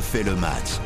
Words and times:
refait 0.00 0.22
le 0.22 0.34
match. 0.36 0.78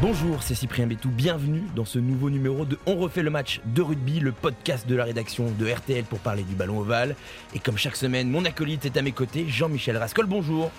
Bonjour, 0.00 0.42
c'est 0.42 0.54
Cyprien 0.54 0.86
Bétou, 0.86 1.10
bienvenue 1.10 1.62
dans 1.76 1.84
ce 1.84 1.98
nouveau 1.98 2.30
numéro 2.30 2.64
de 2.64 2.78
On 2.86 2.96
refait 2.96 3.22
le 3.22 3.28
match 3.28 3.60
de 3.66 3.82
rugby, 3.82 4.18
le 4.18 4.32
podcast 4.32 4.88
de 4.88 4.96
la 4.96 5.04
rédaction 5.04 5.44
de 5.58 5.70
RTL 5.70 6.04
pour 6.04 6.20
parler 6.20 6.42
du 6.42 6.54
ballon 6.54 6.78
ovale. 6.78 7.14
Et 7.54 7.58
comme 7.58 7.76
chaque 7.76 7.96
semaine, 7.96 8.30
mon 8.30 8.46
acolyte 8.46 8.86
est 8.86 8.96
à 8.96 9.02
mes 9.02 9.12
côtés, 9.12 9.44
Jean-Michel 9.46 9.98
Rascol, 9.98 10.24
bonjour. 10.24 10.70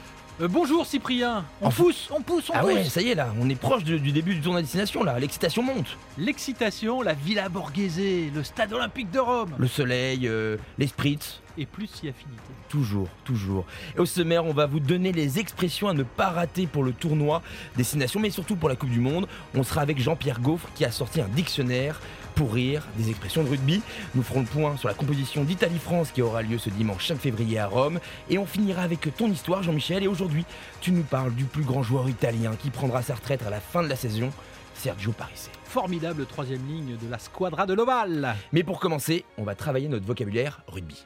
Euh, 0.42 0.48
bonjour 0.48 0.88
Cyprien, 0.88 1.46
on 1.62 1.68
En- 1.68 1.72
pousse, 1.72 2.10
on 2.10 2.20
pousse, 2.24 2.50
on 2.50 2.54
Ah 2.56 2.62
pousse. 2.62 2.74
ouais, 2.74 2.84
ça 2.86 3.04
y 3.04 3.10
est 3.10 3.16
là, 3.16 3.28
on 3.40 3.48
est 3.48 3.54
proche 3.56 3.84
de- 3.84 4.00
du 4.00 4.12
début 4.12 4.34
du 4.34 4.42
tour 4.42 4.56
à 4.56 4.62
destination 4.64 5.04
là, 5.04 5.20
l'excitation 5.20 5.62
monte. 5.62 5.96
L'excitation, 6.18 7.04
la 7.04 7.14
Villa 7.14 7.48
Borghese, 7.48 8.32
le 8.34 8.44
stade 8.44 8.74
olympique 8.74 9.12
de 9.12 9.20
Rome. 9.20 9.52
Le 9.60 9.68
soleil, 9.68 10.28
euh, 10.28 10.58
les 10.80 10.88
spritz, 10.88 11.43
Et 11.58 11.66
plus 11.66 11.88
si 11.88 12.08
affinité. 12.08 12.42
Toujours, 12.70 13.10
toujours. 13.24 13.66
Et 13.96 14.00
au 14.00 14.06
sommaire, 14.06 14.46
on 14.46 14.54
va 14.54 14.66
vous 14.66 14.80
donner 14.80 15.12
les 15.12 15.40
expressions 15.40 15.88
à 15.88 15.94
ne 15.94 16.04
pas 16.04 16.30
rater 16.30 16.66
pour 16.66 16.84
le 16.84 16.92
tournoi 16.92 17.42
Destination, 17.78 18.20
mais 18.20 18.30
surtout 18.30 18.56
pour 18.56 18.70
la 18.70 18.76
Coupe 18.76 18.90
du 18.90 19.00
Monde. 19.00 19.28
On 19.54 19.64
sera 19.64 19.82
avec 19.82 20.00
Jean-Pierre 20.00 20.40
Gaufre 20.40 20.70
qui 20.76 20.86
a 20.86 20.92
sorti 20.92 21.22
un 21.22 21.28
dictionnaire 21.28 22.00
pour 22.34 22.54
rire 22.54 22.84
des 22.98 23.10
expressions 23.10 23.44
de 23.44 23.50
rugby. 23.50 23.82
Nous 24.16 24.24
ferons 24.24 24.42
le 24.42 24.46
point 24.46 24.78
sur 24.78 24.88
la 24.88 24.94
composition 24.94 25.44
d'Italie-France 25.44 26.12
qui 26.12 26.22
aura 26.22 26.42
lieu 26.42 26.58
ce 26.58 26.70
dimanche 26.70 27.08
5 27.08 27.20
février 27.20 27.60
à 27.60 27.68
Rome. 27.68 28.00
Et 28.30 28.38
on 28.38 28.46
finira 28.46 28.82
avec 28.82 29.16
ton 29.16 29.30
histoire, 29.30 29.64
Jean-Michel. 29.64 30.04
Et 30.04 30.08
aujourd'hui, 30.08 30.46
tu 30.82 30.92
nous 30.92 31.04
parles 31.04 31.34
du 31.34 31.46
plus 31.46 31.64
grand 31.64 31.84
joueur 31.84 32.10
italien 32.10 32.56
qui 32.62 32.70
prendra 32.70 33.02
sa 33.02 33.16
retraite 33.16 33.44
à 33.46 33.50
la 33.50 33.60
fin 33.60 33.84
de 33.84 33.88
la 33.88 33.96
saison, 33.96 34.32
Sergio 34.74 35.12
Parisse. 35.12 35.50
Formidable 35.66 36.26
troisième 36.26 36.66
ligne 36.68 36.98
de 36.98 37.10
la 37.10 37.20
squadra 37.20 37.66
de 37.66 37.74
l'Oval. 37.74 38.36
Mais 38.52 38.64
pour 38.64 38.80
commencer, 38.80 39.26
on 39.38 39.44
va 39.44 39.56
travailler 39.56 39.88
notre 39.88 40.06
vocabulaire 40.06 40.62
rugby. 40.68 41.06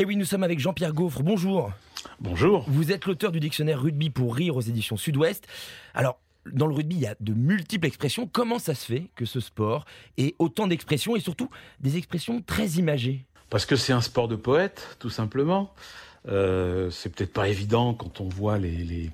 Et 0.00 0.04
oui, 0.04 0.14
nous 0.14 0.24
sommes 0.24 0.44
avec 0.44 0.60
Jean-Pierre 0.60 0.92
Gaufre. 0.92 1.24
Bonjour. 1.24 1.72
Bonjour. 2.20 2.64
Vous 2.68 2.92
êtes 2.92 3.06
l'auteur 3.06 3.32
du 3.32 3.40
dictionnaire 3.40 3.82
Rugby 3.82 4.10
pour 4.10 4.32
rire 4.36 4.54
aux 4.54 4.60
éditions 4.60 4.96
Sud-Ouest. 4.96 5.48
Alors, 5.92 6.20
dans 6.52 6.68
le 6.68 6.74
rugby, 6.74 6.94
il 6.94 7.02
y 7.02 7.06
a 7.08 7.16
de 7.18 7.32
multiples 7.32 7.88
expressions. 7.88 8.28
Comment 8.28 8.60
ça 8.60 8.76
se 8.76 8.86
fait 8.86 9.10
que 9.16 9.24
ce 9.24 9.40
sport 9.40 9.86
ait 10.16 10.36
autant 10.38 10.68
d'expressions 10.68 11.16
et 11.16 11.20
surtout 11.20 11.50
des 11.80 11.96
expressions 11.96 12.40
très 12.40 12.68
imagées? 12.74 13.24
Parce 13.50 13.66
que 13.66 13.74
c'est 13.74 13.92
un 13.92 14.00
sport 14.00 14.28
de 14.28 14.36
poète, 14.36 14.96
tout 15.00 15.10
simplement. 15.10 15.74
Euh, 16.28 16.90
c'est 16.90 17.12
peut-être 17.12 17.32
pas 17.32 17.48
évident 17.48 17.92
quand 17.92 18.20
on 18.20 18.28
voit 18.28 18.58
les, 18.58 18.76
les, 18.76 19.10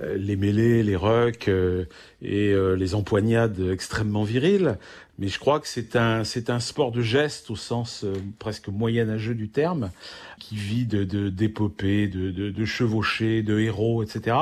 euh, 0.00 0.16
les 0.16 0.36
mêlées, 0.36 0.82
les 0.82 0.96
rucks 0.96 1.48
euh, 1.48 1.84
et 2.22 2.48
euh, 2.48 2.74
les 2.74 2.94
empoignades 2.94 3.60
extrêmement 3.70 4.24
viriles. 4.24 4.78
Mais 5.18 5.28
je 5.28 5.38
crois 5.38 5.60
que 5.60 5.68
c'est 5.68 5.94
un, 5.96 6.24
c'est 6.24 6.50
un 6.50 6.58
sport 6.58 6.90
de 6.90 7.02
geste 7.02 7.50
au 7.50 7.56
sens 7.56 8.02
euh, 8.04 8.14
presque 8.38 8.68
moyenâgeux 8.68 9.34
du 9.34 9.48
terme, 9.48 9.90
qui 10.38 10.56
vit 10.56 10.86
de, 10.86 11.04
d'épopées, 11.28 12.08
de, 12.08 12.30
de, 12.30 12.50
de 12.50 12.64
chevauchées, 12.64 13.42
de 13.42 13.60
héros, 13.60 14.02
etc. 14.02 14.36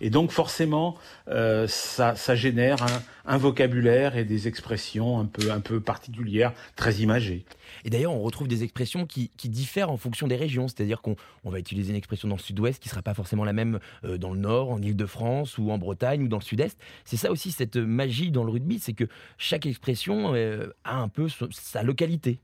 Et 0.00 0.10
donc 0.10 0.30
forcément, 0.30 0.96
euh, 1.28 1.66
ça, 1.68 2.14
ça 2.14 2.34
génère 2.34 2.82
un, 2.82 3.02
un 3.24 3.36
vocabulaire 3.36 4.16
et 4.16 4.24
des 4.24 4.48
expressions 4.48 5.18
un 5.18 5.26
peu, 5.26 5.50
un 5.50 5.60
peu 5.60 5.80
particulières, 5.80 6.52
très 6.76 6.94
imagées. 6.96 7.44
Et 7.84 7.90
d'ailleurs, 7.90 8.12
on 8.12 8.20
retrouve 8.20 8.48
des 8.48 8.62
expressions 8.62 9.06
qui, 9.06 9.30
qui 9.36 9.48
diffèrent 9.48 9.90
en 9.90 9.96
fonction 9.96 10.26
des 10.28 10.36
régions. 10.36 10.68
C'est-à-dire 10.68 11.00
qu'on 11.00 11.16
on 11.44 11.50
va 11.50 11.58
utiliser 11.58 11.90
une 11.90 11.96
expression 11.96 12.28
dans 12.28 12.36
le 12.36 12.40
sud-ouest 12.40 12.80
qui 12.80 12.88
ne 12.88 12.90
sera 12.90 13.02
pas 13.02 13.14
forcément 13.14 13.44
la 13.44 13.52
même 13.52 13.78
euh, 14.04 14.18
dans 14.18 14.32
le 14.32 14.38
nord, 14.38 14.70
en 14.70 14.80
Ile-de-France 14.80 15.58
ou 15.58 15.70
en 15.70 15.78
Bretagne 15.78 16.22
ou 16.24 16.28
dans 16.28 16.38
le 16.38 16.44
sud-est. 16.44 16.78
C'est 17.04 17.16
ça 17.16 17.30
aussi 17.30 17.50
cette 17.50 17.76
magie 17.76 18.30
dans 18.30 18.44
le 18.44 18.50
rugby, 18.50 18.78
c'est 18.78 18.92
que 18.92 19.04
chaque 19.38 19.66
expression 19.66 20.11
euh, 20.34 20.68
a 20.84 20.98
un 20.98 21.08
peu 21.08 21.28
sa 21.50 21.82
localité. 21.82 22.40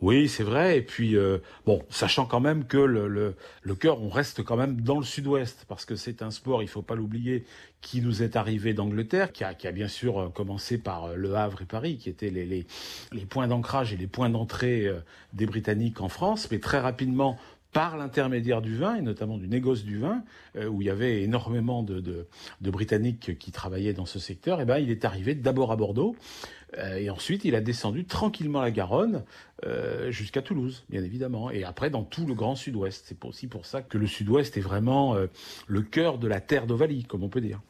Oui, 0.00 0.28
c'est 0.28 0.44
vrai. 0.44 0.78
Et 0.78 0.82
puis, 0.82 1.14
euh, 1.16 1.38
bon, 1.66 1.82
sachant 1.90 2.24
quand 2.24 2.40
même 2.40 2.64
que 2.64 2.78
le, 2.78 3.34
cœur, 3.74 4.02
on 4.02 4.08
reste 4.08 4.42
quand 4.42 4.56
même 4.56 4.80
dans 4.80 4.98
le 4.98 5.04
sud-ouest, 5.04 5.66
parce 5.68 5.84
que 5.84 5.94
c'est 5.94 6.22
un 6.22 6.30
sport, 6.30 6.62
il 6.62 6.68
faut 6.68 6.82
pas 6.82 6.94
l'oublier, 6.94 7.44
qui 7.82 8.00
nous 8.00 8.22
est 8.22 8.36
arrivé 8.36 8.72
d'Angleterre, 8.72 9.32
qui 9.32 9.44
a, 9.44 9.72
bien 9.72 9.88
sûr 9.88 10.18
euh, 10.18 10.28
commencé 10.28 10.78
par 10.78 11.14
Le 11.16 11.34
Havre 11.34 11.62
et 11.62 11.66
Paris, 11.66 11.98
qui 11.98 12.08
étaient 12.08 12.30
les, 12.30 12.66
points 13.28 13.46
d'ancrage 13.46 13.92
et 13.92 13.96
les 13.96 14.06
points 14.06 14.30
d'entrée 14.30 14.90
des 15.34 15.46
Britanniques 15.46 16.00
en 16.00 16.08
France, 16.08 16.48
mais 16.50 16.60
très 16.60 16.80
rapidement, 16.80 17.38
par 17.72 17.96
l'intermédiaire 17.96 18.62
du 18.62 18.76
vin, 18.76 18.96
et 18.96 19.02
notamment 19.02 19.38
du 19.38 19.46
négoce 19.46 19.84
du 19.84 19.98
vin, 19.98 20.24
où 20.68 20.82
il 20.82 20.86
y 20.86 20.90
avait 20.90 21.22
énormément 21.22 21.84
de, 21.84 22.00
de, 22.00 22.70
Britanniques 22.70 23.38
qui 23.38 23.52
travaillaient 23.52 23.92
dans 23.92 24.06
ce 24.06 24.18
secteur, 24.18 24.60
et 24.60 24.64
ben, 24.64 24.78
il 24.78 24.90
est 24.90 25.04
arrivé 25.04 25.34
d'abord 25.36 25.70
à 25.70 25.76
Bordeaux, 25.76 26.16
et 26.76 27.10
ensuite 27.10 27.44
il 27.44 27.54
a 27.54 27.60
descendu 27.60 28.04
tranquillement 28.04 28.60
la 28.60 28.70
Garonne, 28.70 29.24
euh, 29.66 30.10
jusqu'à 30.10 30.40
Toulouse, 30.40 30.84
bien 30.88 31.02
évidemment, 31.02 31.50
et 31.50 31.64
après 31.64 31.90
dans 31.90 32.04
tout 32.04 32.26
le 32.26 32.34
grand 32.34 32.54
sud-ouest. 32.54 33.04
C'est 33.06 33.24
aussi 33.24 33.46
pour 33.46 33.66
ça 33.66 33.82
que 33.82 33.98
le 33.98 34.06
sud-ouest 34.06 34.56
est 34.56 34.62
vraiment 34.62 35.14
euh, 35.14 35.26
le 35.66 35.82
cœur 35.82 36.18
de 36.18 36.28
la 36.28 36.40
terre 36.40 36.66
d'Ovalie, 36.66 37.04
comme 37.04 37.24
on 37.24 37.28
peut 37.28 37.40
dire. 37.40 37.60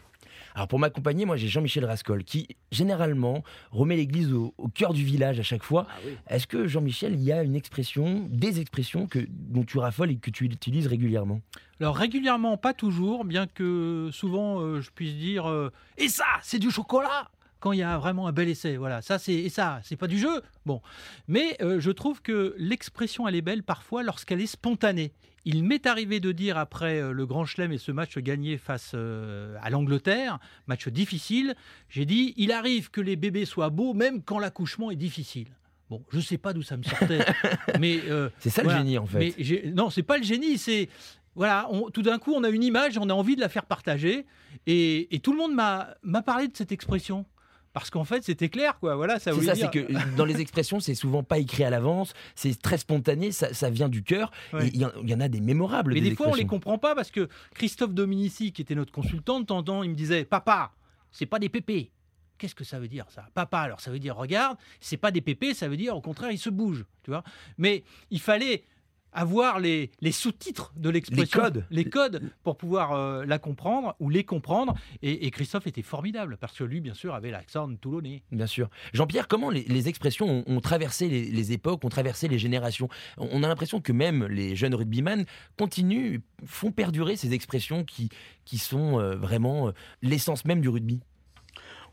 Alors 0.54 0.68
pour 0.68 0.78
m'accompagner, 0.78 1.24
moi 1.24 1.36
j'ai 1.36 1.48
Jean-Michel 1.48 1.84
Rascol 1.84 2.24
qui 2.24 2.48
généralement 2.72 3.44
remet 3.70 3.96
l'église 3.96 4.32
au, 4.32 4.52
au 4.58 4.68
cœur 4.68 4.92
du 4.92 5.04
village 5.04 5.38
à 5.38 5.42
chaque 5.44 5.62
fois. 5.62 5.86
Est-ce 6.28 6.46
que 6.46 6.66
Jean-Michel, 6.66 7.14
il 7.14 7.22
y 7.22 7.32
a 7.32 7.42
une 7.42 7.54
expression, 7.54 8.28
des 8.30 8.60
expressions 8.60 9.06
que, 9.06 9.20
dont 9.28 9.64
tu 9.64 9.78
raffoles 9.78 10.10
et 10.10 10.16
que 10.16 10.30
tu 10.30 10.44
utilises 10.44 10.88
régulièrement? 10.88 11.40
Alors 11.80 11.96
régulièrement, 11.96 12.56
pas 12.56 12.74
toujours, 12.74 13.24
bien 13.24 13.46
que 13.46 14.10
souvent 14.12 14.60
euh, 14.60 14.80
je 14.80 14.90
puisse 14.90 15.14
dire 15.14 15.48
euh, 15.48 15.70
et 15.98 16.08
ça, 16.08 16.26
c'est 16.42 16.58
du 16.58 16.70
chocolat 16.70 17.30
quand 17.60 17.72
il 17.72 17.78
y 17.78 17.82
a 17.82 17.96
vraiment 17.98 18.26
un 18.26 18.32
bel 18.32 18.48
essai. 18.48 18.76
Voilà, 18.76 19.02
ça 19.02 19.18
c'est 19.18 19.34
et 19.34 19.48
ça, 19.50 19.80
c'est 19.84 19.96
pas 19.96 20.06
du 20.06 20.18
jeu. 20.18 20.42
Bon, 20.66 20.80
mais 21.28 21.56
euh, 21.62 21.78
je 21.80 21.90
trouve 21.90 22.22
que 22.22 22.54
l'expression 22.58 23.28
elle 23.28 23.36
est 23.36 23.42
belle 23.42 23.62
parfois 23.62 24.02
lorsqu'elle 24.02 24.40
est 24.40 24.46
spontanée. 24.46 25.12
Il 25.46 25.64
m'est 25.64 25.86
arrivé 25.86 26.20
de 26.20 26.32
dire 26.32 26.58
après 26.58 27.00
euh, 27.00 27.12
le 27.12 27.24
Grand 27.26 27.44
Chelem 27.46 27.72
et 27.72 27.78
ce 27.78 27.92
match 27.92 28.18
gagné 28.18 28.58
face 28.58 28.92
euh, 28.94 29.56
à 29.62 29.70
l'Angleterre, 29.70 30.38
match 30.66 30.88
difficile, 30.88 31.54
j'ai 31.88 32.04
dit 32.04 32.34
il 32.36 32.52
arrive 32.52 32.90
que 32.90 33.00
les 33.00 33.16
bébés 33.16 33.44
soient 33.46 33.70
beaux 33.70 33.94
même 33.94 34.22
quand 34.22 34.38
l'accouchement 34.38 34.90
est 34.90 34.96
difficile. 34.96 35.48
Bon, 35.88 36.04
je 36.12 36.20
sais 36.20 36.38
pas 36.38 36.52
d'où 36.52 36.62
ça 36.62 36.76
me 36.76 36.82
sortait, 36.84 37.24
mais 37.80 38.00
C'est 38.38 38.50
ça 38.50 38.62
voilà. 38.62 38.78
le 38.78 38.84
génie 38.84 38.98
en 38.98 39.06
fait. 39.06 39.34
mais 39.38 39.70
non, 39.72 39.90
c'est 39.90 40.02
pas 40.04 40.18
le 40.18 40.24
génie, 40.24 40.56
c'est 40.58 40.88
voilà, 41.34 41.66
on- 41.70 41.90
tout 41.90 42.02
d'un 42.02 42.18
coup 42.18 42.32
on 42.34 42.44
a 42.44 42.48
une 42.48 42.62
image, 42.62 42.96
on 42.98 43.08
a 43.08 43.12
envie 43.14 43.34
de 43.34 43.40
la 43.40 43.48
faire 43.48 43.64
partager, 43.66 44.26
et, 44.66 45.14
et 45.14 45.18
tout 45.20 45.32
le 45.32 45.38
monde 45.38 45.54
m'a 45.54 46.22
parlé 46.22 46.46
de 46.48 46.56
cette 46.56 46.70
expression 46.70 47.24
parce 47.72 47.90
qu'en 47.90 48.04
fait 48.04 48.24
c'était 48.24 48.48
clair 48.48 48.78
quoi. 48.80 48.96
Voilà, 48.96 49.18
ça 49.18 49.32
C'est 49.32 49.42
ça, 49.42 49.52
dire. 49.54 49.70
c'est 49.72 49.86
que 49.86 49.92
dans 50.16 50.24
les 50.24 50.40
expressions, 50.40 50.80
c'est 50.80 50.94
souvent 50.94 51.22
pas 51.22 51.38
écrit 51.38 51.64
à 51.64 51.70
l'avance, 51.70 52.12
c'est 52.34 52.60
très 52.60 52.78
spontané, 52.78 53.32
ça, 53.32 53.52
ça 53.54 53.70
vient 53.70 53.88
du 53.88 54.02
cœur. 54.02 54.30
Ouais. 54.52 54.66
Et 54.68 54.70
Il 54.74 54.80
y, 54.80 54.84
en- 54.84 54.92
il 55.02 55.08
y 55.10 55.14
en 55.14 55.20
a 55.20 55.28
des 55.28 55.40
mémorables. 55.40 55.94
Mais 55.94 56.00
des 56.00 56.14
fois 56.14 56.28
on 56.28 56.34
les 56.34 56.46
comprend 56.46 56.78
pas 56.78 56.94
parce 56.94 57.10
que 57.10 57.28
Christophe 57.54 57.94
Dominici, 57.94 58.52
qui 58.52 58.62
était 58.62 58.74
notre 58.74 58.92
consultant, 58.92 59.40
de 59.40 59.46
temps 59.46 59.58
en 59.58 59.62
temps, 59.62 59.82
il 59.82 59.90
me 59.90 59.94
disait 59.96 60.24
Papa, 60.24 60.72
c'est 61.10 61.26
pas 61.26 61.38
des 61.38 61.48
pépés. 61.48 61.90
Qu'est-ce 62.38 62.54
que 62.54 62.64
ça 62.64 62.78
veut 62.78 62.88
dire 62.88 63.04
ça? 63.10 63.26
Papa, 63.34 63.58
alors 63.58 63.80
ça 63.80 63.90
veut 63.90 63.98
dire 63.98 64.16
regarde, 64.16 64.56
c'est 64.80 64.96
pas 64.96 65.10
des 65.10 65.20
pépés, 65.20 65.52
ça 65.52 65.68
veut 65.68 65.76
dire 65.76 65.94
au 65.94 66.00
contraire, 66.00 66.30
il 66.30 66.38
se 66.38 66.48
bouge, 66.48 66.86
tu 67.02 67.10
vois. 67.10 67.22
Mais 67.58 67.84
il 68.10 68.18
fallait 68.20 68.64
avoir 69.12 69.58
les, 69.58 69.90
les 70.00 70.12
sous-titres 70.12 70.72
de 70.76 70.90
l'expression, 70.90 71.40
codes. 71.40 71.64
les 71.70 71.84
codes 71.84 72.22
pour 72.42 72.56
pouvoir 72.56 72.92
euh, 72.92 73.24
la 73.24 73.38
comprendre 73.38 73.96
ou 73.98 74.08
les 74.10 74.22
comprendre. 74.22 74.74
Et, 75.02 75.26
et 75.26 75.30
Christophe 75.30 75.66
était 75.66 75.82
formidable 75.82 76.36
parce 76.40 76.56
que 76.56 76.64
lui, 76.64 76.80
bien 76.80 76.94
sûr, 76.94 77.14
avait 77.14 77.30
l'accent 77.30 77.68
toulonnais. 77.76 78.22
Bien 78.30 78.46
sûr. 78.46 78.68
Jean-Pierre, 78.92 79.26
comment 79.26 79.50
les, 79.50 79.62
les 79.62 79.88
expressions 79.88 80.28
ont, 80.28 80.44
ont 80.46 80.60
traversé 80.60 81.08
les, 81.08 81.24
les 81.30 81.52
époques, 81.52 81.84
ont 81.84 81.88
traversé 81.88 82.28
les 82.28 82.38
générations? 82.38 82.88
On 83.16 83.40
on 83.40 83.42
a 83.42 83.48
l'impression 83.48 83.80
que 83.80 83.92
même 83.92 84.26
les 84.26 84.54
jeunes 84.54 84.74
rugbyman 84.74 85.24
continuent, 85.56 86.18
font 86.44 86.72
perdurer 86.72 87.16
ces 87.16 87.32
expressions 87.32 87.84
qui, 87.84 88.10
qui 88.44 88.58
sont 88.58 89.00
euh, 89.00 89.16
vraiment 89.16 89.68
euh, 89.68 89.72
l'essence 90.02 90.44
même 90.44 90.60
du 90.60 90.68
rugby. 90.68 91.00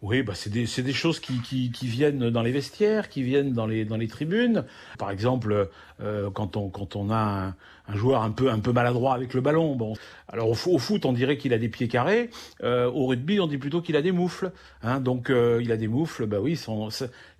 Oui, 0.03 0.21
bah 0.21 0.33
c'est 0.35 0.51
des, 0.51 0.93
choses 0.93 1.19
qui, 1.19 1.71
viennent 1.81 2.29
dans 2.29 2.43
les 2.43 2.51
vestiaires, 2.51 3.09
qui 3.09 3.23
viennent 3.23 3.53
dans 3.53 3.65
les, 3.65 3.83
dans 3.83 3.97
les 3.97 4.07
tribunes. 4.07 4.63
Par 4.99 5.09
exemple, 5.09 5.69
euh, 6.01 6.29
quand, 6.29 6.55
on, 6.55 6.69
quand 6.69 6.95
on 6.95 7.09
a 7.09 7.15
un, 7.15 7.55
un 7.87 7.95
joueur 7.95 8.21
un 8.23 8.31
peu, 8.31 8.49
un 8.51 8.59
peu 8.59 8.71
maladroit 8.71 9.13
avec 9.13 9.33
le 9.33 9.41
ballon, 9.41 9.75
bon, 9.75 9.93
alors 10.27 10.49
au, 10.49 10.55
fo- 10.55 10.73
au 10.73 10.77
foot, 10.77 11.05
on 11.05 11.13
dirait 11.13 11.37
qu'il 11.37 11.53
a 11.53 11.57
des 11.57 11.69
pieds 11.69 11.87
carrés. 11.87 12.29
Euh, 12.63 12.91
au 12.91 13.07
rugby, 13.07 13.39
on 13.39 13.47
dit 13.47 13.57
plutôt 13.57 13.81
qu'il 13.81 13.95
a 13.95 14.01
des 14.01 14.11
moufles. 14.11 14.51
Hein, 14.83 14.99
donc, 14.99 15.29
euh, 15.29 15.59
il 15.63 15.71
a 15.71 15.77
des 15.77 15.87
moufles, 15.87 16.25
bah 16.25 16.39
oui, 16.41 16.59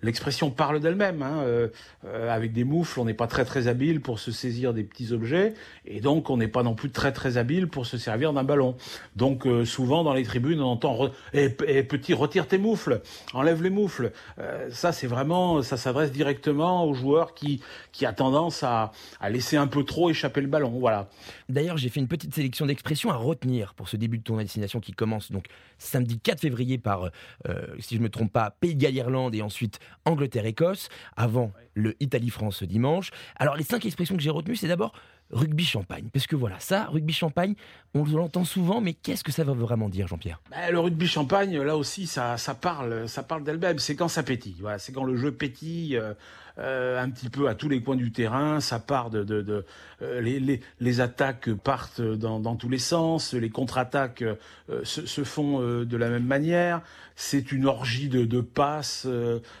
l'expression 0.02 0.50
parle 0.50 0.80
d'elle-même. 0.80 1.22
Hein, 1.22 1.42
euh, 1.42 1.68
euh, 2.06 2.34
avec 2.34 2.52
des 2.52 2.64
moufles, 2.64 2.98
on 3.00 3.04
n'est 3.04 3.14
pas 3.14 3.26
très 3.26 3.44
très 3.44 3.68
habile 3.68 4.00
pour 4.00 4.18
se 4.18 4.32
saisir 4.32 4.72
des 4.72 4.84
petits 4.84 5.12
objets, 5.12 5.52
et 5.86 6.00
donc 6.00 6.30
on 6.30 6.38
n'est 6.38 6.48
pas 6.48 6.62
non 6.62 6.74
plus 6.74 6.90
très 6.90 7.12
très 7.12 7.36
habile 7.36 7.68
pour 7.68 7.84
se 7.84 7.98
servir 7.98 8.32
d'un 8.32 8.44
ballon. 8.44 8.76
Donc, 9.16 9.46
euh, 9.46 9.64
souvent 9.66 10.02
dans 10.02 10.14
les 10.14 10.24
tribunes, 10.24 10.60
on 10.60 10.68
entend 10.68 11.10
Eh, 11.34 11.54
eh, 11.66 11.82
petit, 11.82 12.14
retire 12.14 12.46
tes 12.46 12.56
moufles, 12.58 13.02
enlève 13.34 13.62
les 13.62 13.70
moufles. 13.70 14.12
Euh, 14.38 14.68
ça, 14.70 14.92
c'est 14.92 15.06
vraiment, 15.06 15.62
ça 15.62 15.76
s'adresse 15.76 16.10
directement 16.10 16.84
aux 16.86 16.94
joueurs 16.94 17.34
qui 17.34 17.60
qui 17.92 18.06
a 18.06 18.12
tendance 18.12 18.62
à, 18.62 18.92
à 19.20 19.28
laisser 19.28 19.56
un 19.56 19.66
peu 19.66 19.82
trop 19.82 20.08
échapper 20.08 20.37
le 20.40 20.46
ballon. 20.46 20.70
Voilà. 20.78 21.08
D'ailleurs, 21.48 21.76
j'ai 21.76 21.88
fait 21.88 22.00
une 22.00 22.08
petite 22.08 22.34
sélection 22.34 22.66
d'expressions 22.66 23.10
à 23.10 23.16
retenir 23.16 23.74
pour 23.74 23.88
ce 23.88 23.96
début 23.96 24.18
de 24.18 24.22
tournoi 24.22 24.42
destination 24.42 24.80
qui 24.80 24.92
commence 24.92 25.30
donc 25.32 25.46
samedi 25.78 26.18
4 26.18 26.40
février 26.40 26.78
par, 26.78 27.10
euh, 27.48 27.66
si 27.78 27.94
je 27.94 28.00
ne 28.00 28.04
me 28.04 28.10
trompe 28.10 28.32
pas, 28.32 28.50
Pays 28.50 28.74
de 28.74 28.80
Galles-Irlande 28.80 29.34
et 29.34 29.42
ensuite 29.42 29.78
Angleterre-Écosse, 30.04 30.88
avant 31.16 31.52
le 31.74 31.94
Italie-France 32.00 32.62
dimanche. 32.62 33.10
Alors, 33.36 33.56
les 33.56 33.64
cinq 33.64 33.86
expressions 33.86 34.16
que 34.16 34.22
j'ai 34.22 34.30
retenues, 34.30 34.56
c'est 34.56 34.68
d'abord 34.68 34.92
rugby 35.30 35.64
champagne. 35.64 36.08
Parce 36.12 36.26
que 36.26 36.36
voilà, 36.36 36.58
ça, 36.58 36.86
rugby 36.86 37.12
champagne, 37.12 37.54
on 37.94 38.04
l'entend 38.04 38.44
souvent, 38.44 38.80
mais 38.80 38.94
qu'est-ce 38.94 39.24
que 39.24 39.32
ça 39.32 39.44
veut 39.44 39.52
vraiment 39.52 39.88
dire, 39.88 40.08
Jean-Pierre? 40.08 40.40
Ben, 40.50 40.70
Le 40.70 40.80
rugby 40.80 41.06
champagne, 41.06 41.60
là 41.60 41.76
aussi, 41.76 42.06
ça, 42.06 42.36
ça 42.36 42.54
parle, 42.54 43.08
ça 43.08 43.22
parle 43.22 43.44
d'elle-même. 43.44 43.78
C'est 43.78 43.96
quand 43.96 44.08
ça 44.08 44.22
pétille. 44.22 44.56
Voilà, 44.60 44.78
c'est 44.78 44.92
quand 44.92 45.04
le 45.04 45.16
jeu 45.16 45.32
pétille. 45.32 45.96
Euh, 45.96 46.14
euh, 46.58 47.00
un 47.00 47.08
petit 47.10 47.28
peu 47.28 47.48
à 47.48 47.54
tous 47.54 47.68
les 47.68 47.80
coins 47.80 47.94
du 47.94 48.10
terrain. 48.10 48.60
Ça 48.60 48.80
part 48.80 49.10
de, 49.10 49.22
de, 49.22 49.42
de 49.42 49.64
euh, 50.02 50.20
les, 50.20 50.40
les, 50.40 50.60
les, 50.80 51.00
attaques 51.00 51.52
partent 51.52 52.00
dans, 52.00 52.40
dans, 52.40 52.56
tous 52.56 52.68
les 52.68 52.78
sens, 52.78 53.32
les 53.32 53.50
contre-attaques 53.50 54.22
euh, 54.22 54.34
se, 54.82 55.06
se, 55.06 55.22
font 55.22 55.60
de 55.60 55.96
la 55.96 56.08
même 56.08 56.24
manière. 56.26 56.82
C'est 57.14 57.52
une 57.52 57.66
orgie 57.66 58.08
de, 58.08 58.24
de 58.24 58.40
passes 58.40 59.06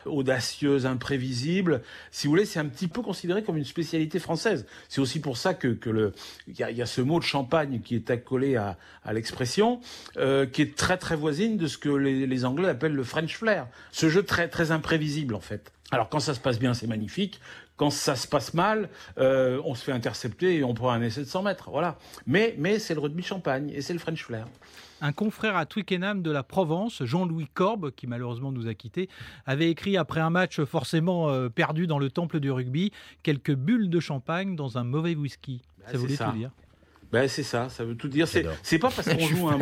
audacieuses, 0.06 0.86
imprévisibles. 0.86 1.82
Si 2.12 2.26
vous 2.26 2.32
voulez, 2.32 2.44
c'est 2.44 2.60
un 2.60 2.66
petit 2.66 2.86
peu 2.86 3.02
considéré 3.02 3.42
comme 3.42 3.56
une 3.56 3.64
spécialité 3.64 4.20
française. 4.20 4.64
C'est 4.88 5.00
aussi 5.00 5.20
pour 5.20 5.36
ça 5.36 5.54
que, 5.54 5.68
que 5.68 6.12
il 6.46 6.58
y 6.58 6.62
a, 6.62 6.70
y 6.70 6.82
a, 6.82 6.86
ce 6.86 7.00
mot 7.00 7.18
de 7.18 7.24
champagne 7.24 7.80
qui 7.80 7.96
est 7.96 8.10
accolé 8.10 8.54
à, 8.54 8.76
à 9.04 9.12
l'expression, 9.12 9.80
qui 10.14 10.62
est 10.62 10.76
très 10.76 10.98
très 10.98 11.16
voisine 11.16 11.56
de 11.56 11.66
ce 11.66 11.78
que 11.78 11.88
les, 11.88 12.26
les 12.28 12.44
Anglais 12.44 12.68
appellent 12.68 12.94
le 12.94 13.04
French 13.04 13.36
flair. 13.36 13.66
Ce 13.90 14.08
jeu 14.08 14.22
très 14.22 14.48
très 14.48 14.70
imprévisible 14.70 15.34
en 15.34 15.40
fait. 15.40 15.72
Alors 15.90 16.08
quand 16.08 16.20
ça 16.20 16.34
se 16.34 16.40
passe 16.40 16.58
bien, 16.58 16.74
c'est 16.74 16.86
magnifique. 16.86 17.40
Quand 17.76 17.90
ça 17.90 18.16
se 18.16 18.26
passe 18.26 18.54
mal, 18.54 18.90
euh, 19.18 19.60
on 19.64 19.74
se 19.74 19.84
fait 19.84 19.92
intercepter 19.92 20.56
et 20.56 20.64
on 20.64 20.74
prend 20.74 20.90
un 20.90 21.00
essai 21.00 21.20
de 21.20 21.26
100 21.26 21.42
mètres. 21.44 21.70
Voilà. 21.70 21.96
Mais, 22.26 22.54
mais 22.58 22.78
c'est 22.78 22.94
le 22.94 23.00
rugby 23.00 23.22
champagne 23.22 23.70
et 23.70 23.80
c'est 23.80 23.92
le 23.92 23.98
French 23.98 24.22
flair. 24.22 24.46
Un 25.00 25.12
confrère 25.12 25.56
à 25.56 25.64
Twickenham 25.64 26.22
de 26.22 26.30
la 26.30 26.42
Provence, 26.42 27.04
Jean-Louis 27.04 27.48
Corbe, 27.54 27.92
qui 27.92 28.06
malheureusement 28.08 28.50
nous 28.50 28.66
a 28.66 28.74
quittés, 28.74 29.08
avait 29.46 29.70
écrit 29.70 29.96
après 29.96 30.20
un 30.20 30.30
match 30.30 30.60
forcément 30.64 31.30
euh, 31.30 31.48
perdu 31.48 31.86
dans 31.86 32.00
le 32.00 32.10
temple 32.10 32.40
du 32.40 32.50
rugby 32.50 32.90
quelques 33.22 33.54
bulles 33.54 33.90
de 33.90 34.00
champagne 34.00 34.56
dans 34.56 34.76
un 34.76 34.84
mauvais 34.84 35.14
whisky. 35.14 35.62
Bah, 35.78 35.84
ça 35.92 35.98
voulait 35.98 36.16
tout 36.16 36.32
dire. 36.32 36.50
Ben 37.10 37.26
c'est 37.26 37.42
ça, 37.42 37.70
ça 37.70 37.84
veut 37.84 37.96
tout 37.96 38.08
dire. 38.08 38.28
C'est 38.28 38.42
pas 38.78 38.90
parce 38.90 39.08
qu'on 39.14 39.18
joue 39.18 39.48
un, 39.48 39.58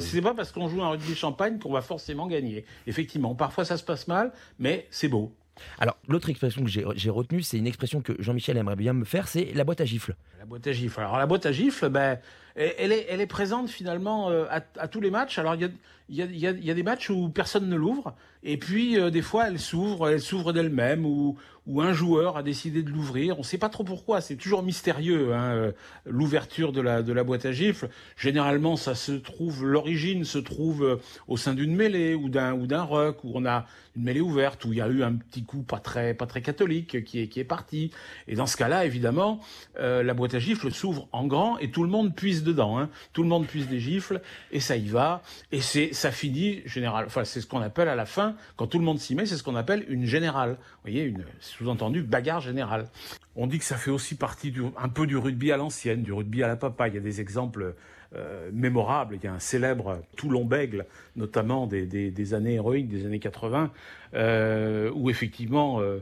c'est 0.00 0.22
pas 0.22 0.34
parce 0.34 0.50
qu'on 0.50 0.68
joue 0.68 0.82
un 0.82 0.90
rugby 0.90 1.14
champagne 1.14 1.58
qu'on 1.60 1.72
va 1.72 1.82
forcément 1.82 2.26
gagner. 2.26 2.64
Effectivement, 2.86 3.34
parfois 3.34 3.64
ça 3.64 3.76
se 3.76 3.84
passe 3.84 4.08
mal, 4.08 4.32
mais 4.58 4.88
c'est 4.90 5.08
beau. 5.08 5.32
Alors, 5.78 5.96
l'autre 6.08 6.30
expression 6.30 6.64
que 6.64 6.70
j'ai 6.70 7.10
retenue, 7.10 7.42
c'est 7.42 7.58
une 7.58 7.66
expression 7.66 8.00
que 8.00 8.12
Jean-Michel 8.18 8.56
aimerait 8.56 8.76
bien 8.76 8.92
me 8.92 9.04
faire, 9.04 9.28
c'est 9.28 9.52
la 9.54 9.64
boîte 9.64 9.80
à 9.80 9.84
gifles. 9.84 10.14
La 10.38 10.46
boîte 10.46 10.66
à 10.66 10.72
gifles. 10.72 11.00
Alors, 11.00 11.18
la 11.18 11.26
boîte 11.26 11.46
à 11.46 11.52
gifles, 11.52 11.88
ben, 11.88 12.18
elle, 12.56 12.92
est, 12.92 13.06
elle 13.08 13.20
est 13.20 13.26
présente 13.26 13.68
finalement 13.68 14.30
euh, 14.30 14.46
à, 14.48 14.88
tous 14.88 15.00
les 15.00 15.10
matchs. 15.10 15.38
Alors, 15.38 15.54
il 15.54 15.62
y 15.62 15.64
a, 15.64 15.68
il 16.08 16.16
y, 16.16 16.46
a, 16.46 16.50
y, 16.50 16.70
a, 16.70 16.74
des 16.74 16.82
matchs 16.82 17.10
où 17.10 17.30
personne 17.30 17.68
ne 17.68 17.76
l'ouvre, 17.76 18.14
et 18.42 18.58
puis 18.58 18.98
euh, 18.98 19.08
des 19.08 19.22
fois 19.22 19.48
elle 19.48 19.58
s'ouvre, 19.58 20.10
elle 20.10 20.20
s'ouvre 20.20 20.52
d'elle-même, 20.52 21.06
ou, 21.06 21.38
ou 21.66 21.80
un 21.80 21.94
joueur 21.94 22.36
a 22.36 22.42
décidé 22.42 22.82
de 22.82 22.90
l'ouvrir. 22.90 23.36
On 23.36 23.40
ne 23.40 23.44
sait 23.46 23.56
pas 23.56 23.70
trop 23.70 23.84
pourquoi, 23.84 24.20
c'est 24.20 24.36
toujours 24.36 24.62
mystérieux 24.62 25.32
hein, 25.32 25.54
euh, 25.54 25.72
l'ouverture 26.04 26.72
de 26.72 26.82
la, 26.82 27.02
de 27.02 27.10
la 27.14 27.24
boîte 27.24 27.46
à 27.46 27.52
gifles. 27.52 27.88
Généralement, 28.18 28.76
ça 28.76 28.94
se 28.94 29.12
trouve, 29.12 29.64
l'origine 29.64 30.24
se 30.24 30.36
trouve 30.36 31.00
au 31.26 31.38
sein 31.38 31.54
d'une 31.54 31.74
mêlée 31.74 32.14
ou 32.14 32.28
d'un 32.28 32.52
ou 32.52 32.66
d'un 32.66 32.82
ruck 32.82 33.24
où 33.24 33.32
on 33.34 33.46
a 33.46 33.64
une 33.96 34.02
mêlée 34.02 34.20
ouverte 34.20 34.62
où 34.66 34.72
il 34.72 34.78
y 34.78 34.82
a 34.82 34.88
eu 34.88 35.02
un 35.02 35.14
petit 35.14 35.44
coup 35.44 35.62
pas 35.62 35.78
très 35.78 36.12
pas 36.12 36.26
très 36.26 36.42
catholique 36.42 37.02
qui 37.04 37.20
est 37.20 37.28
qui 37.28 37.40
est 37.40 37.44
parti. 37.44 37.92
Et 38.28 38.34
dans 38.34 38.46
ce 38.46 38.58
cas-là, 38.58 38.84
évidemment, 38.84 39.40
la 39.78 40.14
boîte 40.14 40.34
à 40.34 40.38
gifles 40.38 40.70
s'ouvre 40.70 41.08
en 41.12 41.26
grand 41.26 41.56
et 41.58 41.70
tout 41.70 41.82
le 41.82 41.88
monde 41.88 42.14
puise 42.14 42.43
dedans. 42.44 42.78
Hein. 42.78 42.88
Tout 43.12 43.22
le 43.22 43.28
monde 43.28 43.46
puise 43.46 43.68
des 43.68 43.80
gifles 43.80 44.20
et 44.52 44.60
ça 44.60 44.76
y 44.76 44.86
va. 44.86 45.22
Et 45.52 45.60
c'est 45.60 45.92
ça 45.92 46.12
finit 46.12 46.62
général. 46.66 47.06
Enfin, 47.06 47.24
c'est 47.24 47.40
ce 47.40 47.46
qu'on 47.46 47.60
appelle 47.60 47.88
à 47.88 47.94
la 47.94 48.06
fin, 48.06 48.34
quand 48.56 48.66
tout 48.66 48.78
le 48.78 48.84
monde 48.84 48.98
s'y 48.98 49.14
met, 49.14 49.26
c'est 49.26 49.36
ce 49.36 49.42
qu'on 49.42 49.56
appelle 49.56 49.84
une 49.88 50.06
générale. 50.06 50.50
Vous 50.50 50.90
voyez, 50.90 51.02
une 51.02 51.24
sous-entendu 51.40 52.02
bagarre 52.02 52.40
générale. 52.40 52.88
On 53.36 53.46
dit 53.46 53.58
que 53.58 53.64
ça 53.64 53.76
fait 53.76 53.90
aussi 53.90 54.14
partie 54.14 54.50
du, 54.50 54.62
un 54.76 54.88
peu 54.88 55.06
du 55.06 55.16
rugby 55.16 55.50
à 55.50 55.56
l'ancienne, 55.56 56.02
du 56.02 56.12
rugby 56.12 56.42
à 56.42 56.48
la 56.48 56.56
papa. 56.56 56.88
Il 56.88 56.94
y 56.94 56.98
a 56.98 57.00
des 57.00 57.20
exemples 57.20 57.74
euh, 58.14 58.50
mémorables. 58.52 59.16
Il 59.16 59.24
y 59.24 59.26
a 59.26 59.32
un 59.32 59.38
célèbre 59.38 60.00
Toulon-Bègle, 60.16 60.86
notamment 61.16 61.66
des, 61.66 61.86
des, 61.86 62.10
des, 62.10 62.34
années 62.34 62.54
héroïques, 62.54 62.88
des 62.88 63.06
années 63.06 63.18
80, 63.18 63.70
euh, 64.14 64.90
où 64.94 65.10
effectivement. 65.10 65.80
Euh, 65.80 65.98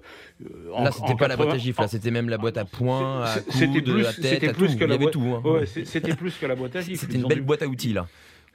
là, 0.76 0.90
c'était 0.92 1.14
pas 1.14 1.28
la 1.28 1.36
boîte 1.36 1.54
à 1.54 1.58
gifles, 1.58 1.80
là, 1.80 1.88
c'était 1.88 2.10
même 2.10 2.28
la 2.28 2.38
boîte 2.38 2.58
à 2.58 2.64
poing, 2.64 3.24
à 3.24 3.38
coude, 3.38 3.84
plus, 3.84 4.06
à 4.06 4.12
tête, 4.12 4.52
plus 4.52 4.72
tout. 4.72 4.78
Que 4.78 4.84
la 4.84 4.98
boîte... 4.98 5.12
tout. 5.12 5.22
Hein. 5.22 5.42
Ouais, 5.44 5.66
c'était 5.66 6.14
plus 6.14 6.36
que 6.36 6.46
la 6.46 6.54
boîte 6.54 6.76
à 6.76 6.80
gifles. 6.82 6.98
C'était 6.98 7.18
une 7.18 7.26
belle 7.26 7.42
boîte 7.42 7.62
à 7.62 7.66
outils, 7.66 7.92
là. 7.92 8.06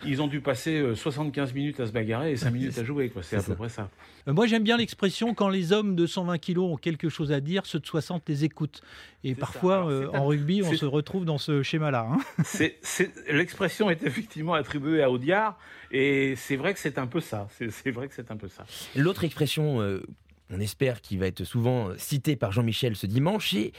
Ils 0.06 0.22
ont 0.22 0.28
dû 0.28 0.42
passer 0.42 0.96
75 0.96 1.54
minutes 1.54 1.80
à 1.80 1.88
se 1.88 1.92
bagarrer 1.92 2.32
et 2.32 2.38
5 2.38 2.52
minutes 2.52 2.78
à 2.78 2.84
jouer. 2.84 3.12
C'est 3.22 3.38
à 3.38 3.42
peu 3.42 3.56
près 3.56 3.70
ça. 3.70 3.90
Moi, 4.28 4.46
j'aime 4.46 4.64
bien 4.64 4.76
l'expression 4.78 5.34
quand 5.34 5.48
les 5.48 5.72
hommes 5.72 5.96
de 5.96 6.06
120 6.06 6.38
kilos 6.38 6.74
ont 6.74 6.76
quelque 6.76 7.08
chose 7.08 7.32
à 7.32 7.40
dire, 7.40 7.66
ceux 7.66 7.80
de 7.80 7.86
60 7.86 8.24
les 8.28 8.44
écoutent. 8.44 8.82
Et 9.24 9.36
parfois, 9.36 9.78
Alors, 9.78 9.90
euh, 9.90 10.10
en 10.14 10.26
rugby, 10.26 10.62
on 10.64 10.74
se 10.74 10.86
retrouve 10.86 11.24
dans 11.24 11.38
ce 11.38 11.64
schéma-là. 11.64 12.10
Hein. 12.12 12.44
L'expression 13.30 13.90
est 13.90 14.04
effectivement 14.04 14.54
attribuée 14.54 15.02
à 15.02 15.10
Audiard. 15.10 15.58
Et 15.92 16.36
c'est 16.36 16.58
vrai 16.58 16.74
que 16.74 16.80
c'est 16.80 16.98
un 16.98 17.08
peu 17.08 17.22
ça. 17.22 17.48
C'est 17.70 17.92
vrai 17.92 18.10
que 18.10 18.14
c'est 18.14 18.30
un 18.30 18.38
peu 18.38 18.50
ça. 18.50 18.66
L'autre 18.96 19.24
expression, 19.24 19.82
euh, 19.82 20.04
on 20.50 20.60
espère, 20.60 21.02
qui 21.02 21.16
va 21.16 21.28
être 21.28 21.46
souvent 21.46 21.92
citée 21.98 22.36
par 22.36 22.52
Jean-Michel 22.52 22.98
ce 22.98 23.08
dimanche, 23.08 23.52
c'est 23.52 23.72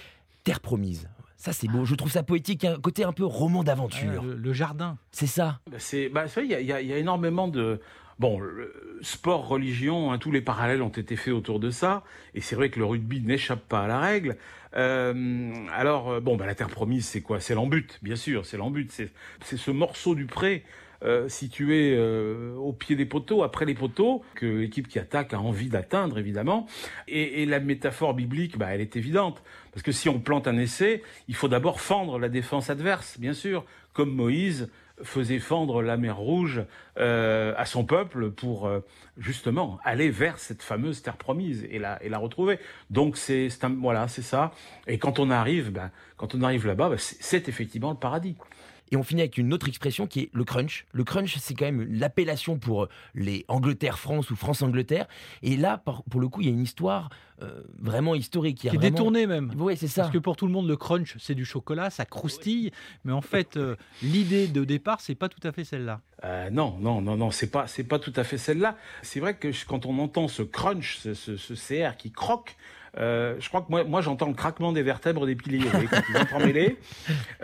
terre 0.44 0.60
promise. 0.60 1.08
Ça, 1.38 1.52
c'est 1.52 1.68
beau. 1.68 1.84
Je 1.84 1.94
trouve 1.94 2.10
ça 2.10 2.24
poétique, 2.24 2.64
un 2.64 2.78
côté 2.80 3.04
un 3.04 3.12
peu 3.12 3.24
roman 3.24 3.62
d'aventure. 3.62 4.22
le, 4.22 4.34
le, 4.34 4.52
jardin. 4.52 4.98
C'est 5.12 5.28
ça. 5.28 5.60
C'est, 5.78 6.08
bah, 6.08 6.24
il 6.36 6.46
y, 6.46 6.64
y, 6.64 6.72
a 6.72 6.98
énormément 6.98 7.48
de. 7.48 7.80
Bon, 8.18 8.42
sport, 9.00 9.46
religion, 9.46 10.10
hein, 10.10 10.18
tous 10.18 10.32
les 10.32 10.40
parallèles 10.40 10.82
ont 10.82 10.88
été 10.88 11.14
faits 11.14 11.32
autour 11.32 11.60
de 11.60 11.70
ça, 11.70 12.02
et 12.34 12.40
c'est 12.40 12.56
vrai 12.56 12.68
que 12.68 12.80
le 12.80 12.84
rugby 12.84 13.20
n'échappe 13.20 13.60
pas 13.68 13.84
à 13.84 13.86
la 13.86 14.00
règle. 14.00 14.36
Euh, 14.74 15.52
alors, 15.72 16.20
bon, 16.20 16.36
bah, 16.36 16.44
la 16.44 16.56
terre 16.56 16.68
promise, 16.68 17.06
c'est 17.06 17.20
quoi? 17.20 17.38
C'est 17.38 17.54
l'embut, 17.54 18.00
bien 18.02 18.16
sûr, 18.16 18.44
c'est 18.44 18.56
l'embut, 18.56 18.90
c'est 18.90 19.56
ce 19.56 19.70
morceau 19.70 20.16
du 20.16 20.26
pré 20.26 20.64
euh, 21.04 21.28
situé 21.28 21.94
euh, 21.96 22.54
au 22.56 22.72
pied 22.72 22.96
des 22.96 23.06
poteaux, 23.06 23.42
après 23.42 23.64
les 23.64 23.74
poteaux, 23.74 24.22
que 24.34 24.46
l'équipe 24.46 24.88
qui 24.88 24.98
attaque 24.98 25.32
a 25.32 25.40
envie 25.40 25.68
d'atteindre, 25.68 26.18
évidemment. 26.18 26.66
Et, 27.06 27.42
et, 27.42 27.46
la 27.46 27.60
métaphore 27.60 28.14
biblique, 28.14 28.58
bah, 28.58 28.68
elle 28.74 28.80
est 28.80 28.96
évidente. 28.96 29.42
Parce 29.72 29.82
que 29.82 29.92
si 29.92 30.08
on 30.08 30.18
plante 30.18 30.48
un 30.48 30.58
essai, 30.58 31.02
il 31.28 31.34
faut 31.34 31.48
d'abord 31.48 31.80
fendre 31.80 32.18
la 32.18 32.28
défense 32.28 32.70
adverse, 32.70 33.18
bien 33.18 33.32
sûr, 33.32 33.64
comme 33.92 34.12
Moïse 34.12 34.68
faisait 35.02 35.38
fendre 35.38 35.82
la 35.82 35.96
mer 35.96 36.16
Rouge 36.16 36.62
euh, 36.98 37.54
à 37.56 37.64
son 37.64 37.84
peuple 37.84 38.30
pour 38.30 38.66
euh, 38.66 38.80
justement 39.16 39.78
aller 39.84 40.10
vers 40.10 40.38
cette 40.38 40.62
fameuse 40.62 41.02
terre 41.02 41.16
promise 41.16 41.66
et 41.70 41.78
la, 41.78 42.02
et 42.02 42.08
la 42.08 42.18
retrouver. 42.18 42.58
Donc 42.90 43.16
c'est 43.16 43.48
voilà, 43.80 44.08
c'est 44.08 44.22
ça. 44.22 44.52
Et 44.86 44.98
quand 44.98 45.18
on 45.18 45.30
arrive, 45.30 45.70
ben, 45.70 45.90
quand 46.16 46.34
on 46.34 46.42
arrive 46.42 46.66
là-bas, 46.66 46.90
ben, 46.90 46.98
c'est 46.98 47.48
effectivement 47.48 47.90
le 47.90 47.96
paradis. 47.96 48.36
Et 48.90 48.96
on 48.96 49.02
finit 49.02 49.22
avec 49.22 49.38
une 49.38 49.52
autre 49.52 49.68
expression 49.68 50.06
qui 50.06 50.20
est 50.20 50.30
le 50.32 50.44
crunch. 50.44 50.86
Le 50.92 51.04
crunch, 51.04 51.36
c'est 51.38 51.54
quand 51.54 51.66
même 51.66 51.86
l'appellation 51.90 52.58
pour 52.58 52.88
les 53.14 53.44
Angleterre-France 53.48 54.30
ou 54.30 54.36
France-Angleterre. 54.36 55.06
Et 55.42 55.56
là, 55.56 55.82
pour 56.10 56.20
le 56.20 56.28
coup, 56.28 56.40
il 56.40 56.46
y 56.46 56.50
a 56.50 56.52
une 56.52 56.62
histoire 56.62 57.10
euh, 57.42 57.62
vraiment 57.78 58.14
historique. 58.14 58.58
qui 58.58 58.66
est 58.66 58.70
vraiment... 58.70 58.90
détournée 58.90 59.26
même. 59.26 59.52
Oui, 59.56 59.76
c'est 59.76 59.86
ça. 59.86 60.02
Parce 60.02 60.12
que 60.12 60.18
pour 60.18 60.36
tout 60.36 60.46
le 60.46 60.52
monde, 60.52 60.66
le 60.66 60.76
crunch, 60.76 61.16
c'est 61.18 61.34
du 61.34 61.44
chocolat, 61.44 61.90
ça 61.90 62.04
croustille. 62.04 62.72
Mais 63.04 63.12
en 63.12 63.20
fait, 63.20 63.56
euh, 63.56 63.76
l'idée 64.02 64.48
de 64.48 64.64
départ, 64.64 65.00
c'est 65.00 65.14
pas 65.14 65.28
tout 65.28 65.46
à 65.46 65.52
fait 65.52 65.64
celle-là. 65.64 66.00
Euh, 66.24 66.50
non, 66.50 66.76
non, 66.80 67.00
non, 67.00 67.16
non, 67.16 67.30
c'est 67.30 67.50
pas, 67.50 67.66
c'est 67.66 67.84
pas 67.84 67.98
tout 67.98 68.12
à 68.16 68.24
fait 68.24 68.38
celle-là. 68.38 68.76
C'est 69.02 69.20
vrai 69.20 69.36
que 69.36 69.48
quand 69.66 69.86
on 69.86 69.98
entend 69.98 70.26
ce 70.26 70.42
crunch, 70.42 70.98
ce, 70.98 71.14
ce, 71.14 71.36
ce 71.36 71.54
CR 71.54 71.96
qui 71.96 72.10
croque, 72.10 72.56
euh, 72.98 73.36
je 73.38 73.48
crois 73.48 73.62
que 73.62 73.70
moi, 73.70 73.84
moi 73.84 74.00
j'entends 74.00 74.28
le 74.28 74.34
craquement 74.34 74.72
des 74.72 74.82
vertèbres 74.82 75.26
des 75.26 75.36
piliers 75.36 75.68
quand 75.70 75.80
ils 75.80 76.16
entremêlés, 76.16 76.76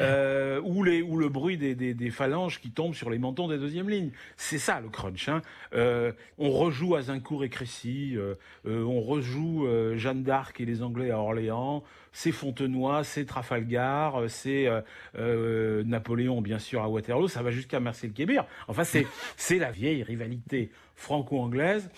euh, 0.00 0.60
ou, 0.64 0.82
les, 0.82 1.02
ou 1.02 1.16
le 1.16 1.28
bruit 1.28 1.56
des, 1.56 1.74
des, 1.74 2.10
phalanges 2.10 2.60
qui 2.60 2.70
tombent 2.70 2.94
sur 2.94 3.10
les 3.10 3.18
mentons 3.18 3.48
des 3.48 3.58
deuxièmes 3.58 3.88
lignes. 3.88 4.10
C'est 4.36 4.58
ça 4.58 4.80
le 4.80 4.88
crunch. 4.88 5.28
Hein. 5.28 5.42
Euh, 5.74 6.12
on 6.38 6.50
rejoue 6.50 6.96
Azincourt 6.96 7.44
et 7.44 7.48
Crécy, 7.48 8.16
euh, 8.16 8.34
on 8.66 9.00
rejoue 9.00 9.66
Jeanne 9.96 10.22
d'Arc 10.22 10.60
et 10.60 10.64
les 10.64 10.82
Anglais 10.82 11.10
à 11.10 11.18
Orléans, 11.18 11.82
c'est 12.12 12.32
Fontenoy, 12.32 13.04
c'est 13.04 13.24
Trafalgar, 13.24 14.22
c'est 14.28 14.68
Napoléon 15.14 16.40
bien 16.40 16.58
sûr 16.58 16.82
à 16.82 16.88
Waterloo, 16.88 17.28
ça 17.28 17.42
va 17.42 17.50
jusqu'à 17.50 17.80
Mercy-le-Kébir. 17.80 18.44
Enfin 18.68 18.84
c'est 18.84 19.58
la 19.58 19.70
vieille 19.70 20.02
rivalité 20.02 20.70
franco-anglaise 20.94 21.90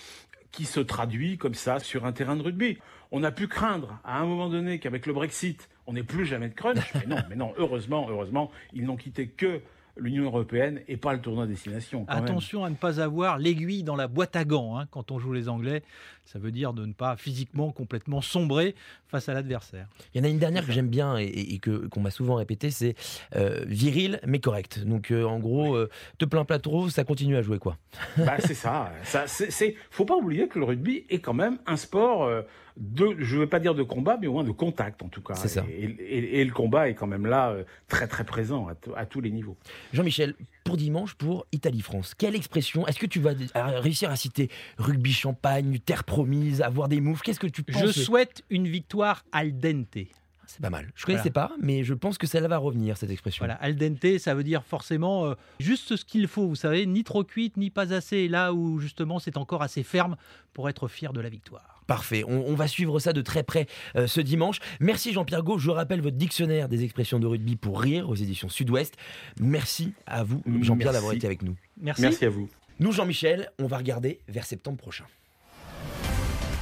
qui 0.56 0.64
se 0.64 0.80
traduit 0.80 1.36
comme 1.36 1.54
ça 1.54 1.78
sur 1.78 2.06
un 2.06 2.12
terrain 2.12 2.34
de 2.34 2.42
rugby. 2.42 2.78
On 3.12 3.22
a 3.22 3.30
pu 3.30 3.48
craindre 3.48 3.98
à 4.04 4.18
un 4.20 4.26
moment 4.26 4.48
donné 4.48 4.78
qu'avec 4.78 5.06
le 5.06 5.12
Brexit, 5.12 5.68
on 5.86 5.92
n'ait 5.92 6.02
plus 6.02 6.26
jamais 6.26 6.48
de 6.48 6.54
crunch. 6.54 6.92
Mais 6.94 7.06
non, 7.06 7.22
mais 7.28 7.36
non, 7.36 7.52
heureusement, 7.56 8.06
heureusement, 8.08 8.50
ils 8.72 8.84
n'ont 8.84 8.96
quitté 8.96 9.28
que 9.28 9.60
l'Union 9.98 10.24
européenne 10.24 10.80
et 10.88 10.96
pas 10.96 11.12
le 11.14 11.20
tournoi 11.20 11.46
destination. 11.46 12.04
Attention 12.08 12.60
même. 12.60 12.66
à 12.66 12.70
ne 12.70 12.76
pas 12.76 13.00
avoir 13.00 13.38
l'aiguille 13.38 13.82
dans 13.82 13.96
la 13.96 14.08
boîte 14.08 14.36
à 14.36 14.44
gants 14.44 14.78
hein, 14.78 14.86
quand 14.90 15.10
on 15.10 15.18
joue 15.18 15.32
les 15.32 15.48
Anglais. 15.48 15.82
Ça 16.24 16.38
veut 16.38 16.50
dire 16.50 16.72
de 16.72 16.84
ne 16.84 16.92
pas 16.92 17.16
physiquement 17.16 17.70
complètement 17.72 18.20
sombrer 18.20 18.74
face 19.08 19.28
à 19.28 19.34
l'adversaire. 19.34 19.86
Il 20.12 20.18
y 20.18 20.20
en 20.20 20.24
a 20.24 20.30
une 20.30 20.38
dernière 20.38 20.66
que 20.66 20.72
j'aime 20.72 20.88
bien 20.88 21.16
et, 21.18 21.24
et 21.24 21.58
que 21.58 21.86
qu'on 21.88 22.00
m'a 22.00 22.10
souvent 22.10 22.34
répété, 22.34 22.70
c'est 22.70 22.94
euh, 23.36 23.64
viril 23.66 24.20
mais 24.26 24.40
correct. 24.40 24.84
Donc 24.84 25.10
euh, 25.10 25.24
en 25.24 25.38
gros, 25.38 25.74
euh, 25.74 25.88
te 26.18 26.24
plains 26.24 26.44
pas 26.44 26.58
trop, 26.58 26.88
ça 26.90 27.04
continue 27.04 27.36
à 27.36 27.42
jouer 27.42 27.58
quoi. 27.58 27.78
Bah, 28.18 28.36
c'est 28.38 28.54
ça. 28.54 28.92
ça 29.04 29.26
c'est, 29.26 29.76
faut 29.90 30.04
pas 30.04 30.16
oublier 30.16 30.48
que 30.48 30.58
le 30.58 30.64
rugby 30.64 31.04
est 31.08 31.20
quand 31.20 31.34
même 31.34 31.58
un 31.66 31.76
sport 31.76 32.28
de, 32.76 33.16
je 33.18 33.36
ne 33.36 33.40
veux 33.40 33.46
pas 33.46 33.60
dire 33.60 33.74
de 33.74 33.82
combat, 33.82 34.18
mais 34.20 34.26
au 34.26 34.32
moins 34.32 34.44
de 34.44 34.50
contact 34.50 35.02
en 35.02 35.08
tout 35.08 35.22
cas. 35.22 35.34
C'est 35.34 35.48
ça. 35.48 35.64
Et, 35.68 36.44
le 36.44 36.52
combat 36.52 36.88
est 36.88 36.94
quand 36.94 37.06
même 37.06 37.26
là 37.26 37.50
euh, 37.50 37.64
très 37.88 38.06
très 38.06 38.24
présent 38.24 38.68
à, 38.96 39.06
tous 39.06 39.20
les 39.20 39.30
niveaux. 39.30 39.56
Jean-Michel, 39.92 40.34
pour 40.64 40.76
dimanche, 40.76 41.14
pour 41.14 41.46
Italie-France, 41.52 42.14
quelle 42.14 42.34
expression 42.34 42.86
Est-ce 42.86 42.98
que 42.98 43.06
tu 43.06 43.20
vas 43.20 43.32
réussir 43.54 44.10
à 44.10 44.16
citer 44.16 44.50
rugby 44.78 45.12
champagne, 45.12 45.78
terre 45.78 46.04
promise, 46.04 46.62
avoir 46.62 46.88
des 46.88 47.00
moves 47.00 47.22
Qu'est-ce 47.22 47.40
que 47.40 47.46
tu 47.46 47.62
penses? 47.62 47.82
Je 47.82 47.90
souhaite 47.90 48.42
une 48.50 48.68
victoire 48.68 49.24
al 49.32 49.58
dente. 49.58 49.98
C'est 50.46 50.60
pas 50.60 50.70
mal. 50.70 50.92
Je 50.94 51.02
ne 51.02 51.06
connaissais 51.06 51.30
pas, 51.30 51.50
mais 51.60 51.82
je 51.82 51.92
pense 51.92 52.18
que 52.18 52.26
celle-là 52.26 52.48
va 52.48 52.58
revenir, 52.58 52.96
cette 52.96 53.10
expression. 53.10 53.44
Voilà, 53.44 53.54
al 53.54 53.76
dente, 53.76 54.18
ça 54.18 54.34
veut 54.34 54.44
dire 54.44 54.62
forcément 54.64 55.26
euh, 55.26 55.34
juste 55.58 55.96
ce 55.96 56.04
qu'il 56.04 56.28
faut, 56.28 56.46
vous 56.46 56.54
savez, 56.54 56.86
ni 56.86 57.02
trop 57.02 57.24
cuite, 57.24 57.56
ni 57.56 57.70
pas 57.70 57.92
assez, 57.92 58.28
là 58.28 58.52
où 58.52 58.78
justement 58.78 59.18
c'est 59.18 59.36
encore 59.38 59.62
assez 59.62 59.82
ferme 59.82 60.16
pour 60.52 60.68
être 60.68 60.88
fier 60.88 61.12
de 61.12 61.20
la 61.20 61.28
victoire. 61.28 61.75
Parfait, 61.86 62.24
on, 62.26 62.54
va 62.54 62.66
suivre 62.66 62.98
ça 62.98 63.12
de 63.12 63.20
très 63.20 63.42
près 63.42 63.66
euh, 63.96 64.06
ce 64.06 64.20
dimanche. 64.20 64.58
Merci 64.80 65.12
Jean-Pierre 65.12 65.42
Gau, 65.42 65.58
je 65.58 65.70
rappelle 65.70 66.00
votre 66.00 66.16
dictionnaire 66.16 66.68
des 66.68 66.84
expressions 66.84 67.18
de 67.18 67.26
rugby 67.26 67.56
pour 67.56 67.80
rire 67.80 68.08
aux 68.08 68.14
éditions 68.14 68.48
Sud-Ouest. 68.48 68.94
Merci 69.40 69.92
à 70.06 70.24
vous 70.24 70.42
Jean-Pierre 70.62 70.92
d'avoir 70.92 71.12
été 71.12 71.26
avec 71.26 71.42
nous. 71.42 71.56
Merci. 71.80 72.02
Merci 72.02 72.24
à 72.24 72.30
vous. 72.30 72.48
Nous 72.80 72.92
Jean-Michel, 72.92 73.50
on 73.58 73.66
va 73.66 73.78
regarder 73.78 74.20
vers 74.28 74.44
septembre 74.44 74.78
prochain. 74.78 75.04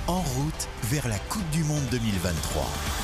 En 0.06 0.20
route 0.20 0.68
vers 0.84 1.08
la 1.08 1.18
Coupe 1.18 1.48
du 1.50 1.64
Monde 1.64 1.84
2023. 1.90 3.03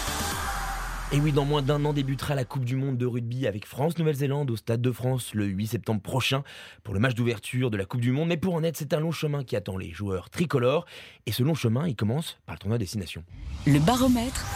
Et 1.12 1.18
oui, 1.18 1.32
dans 1.32 1.44
moins 1.44 1.60
d'un 1.60 1.84
an 1.86 1.92
débutera 1.92 2.36
la 2.36 2.44
Coupe 2.44 2.64
du 2.64 2.76
Monde 2.76 2.96
de 2.96 3.04
rugby 3.04 3.48
avec 3.48 3.66
France-Nouvelle-Zélande 3.66 4.48
au 4.48 4.56
Stade 4.56 4.80
de 4.80 4.92
France 4.92 5.34
le 5.34 5.44
8 5.44 5.66
septembre 5.66 6.00
prochain 6.00 6.44
pour 6.84 6.94
le 6.94 7.00
match 7.00 7.16
d'ouverture 7.16 7.68
de 7.72 7.76
la 7.76 7.84
Coupe 7.84 8.00
du 8.00 8.12
Monde. 8.12 8.28
Mais 8.28 8.36
pour 8.36 8.54
en 8.54 8.62
être, 8.62 8.76
c'est 8.76 8.94
un 8.94 9.00
long 9.00 9.10
chemin 9.10 9.42
qui 9.42 9.56
attend 9.56 9.76
les 9.76 9.90
joueurs 9.90 10.30
tricolores. 10.30 10.86
Et 11.26 11.32
ce 11.32 11.42
long 11.42 11.56
chemin, 11.56 11.88
il 11.88 11.96
commence 11.96 12.38
par 12.46 12.54
le 12.54 12.60
tournoi 12.60 12.78
Destination. 12.78 13.24
Le 13.66 13.80
baromètre 13.80 14.46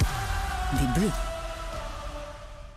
des 0.74 1.00
Bleus. 1.00 1.12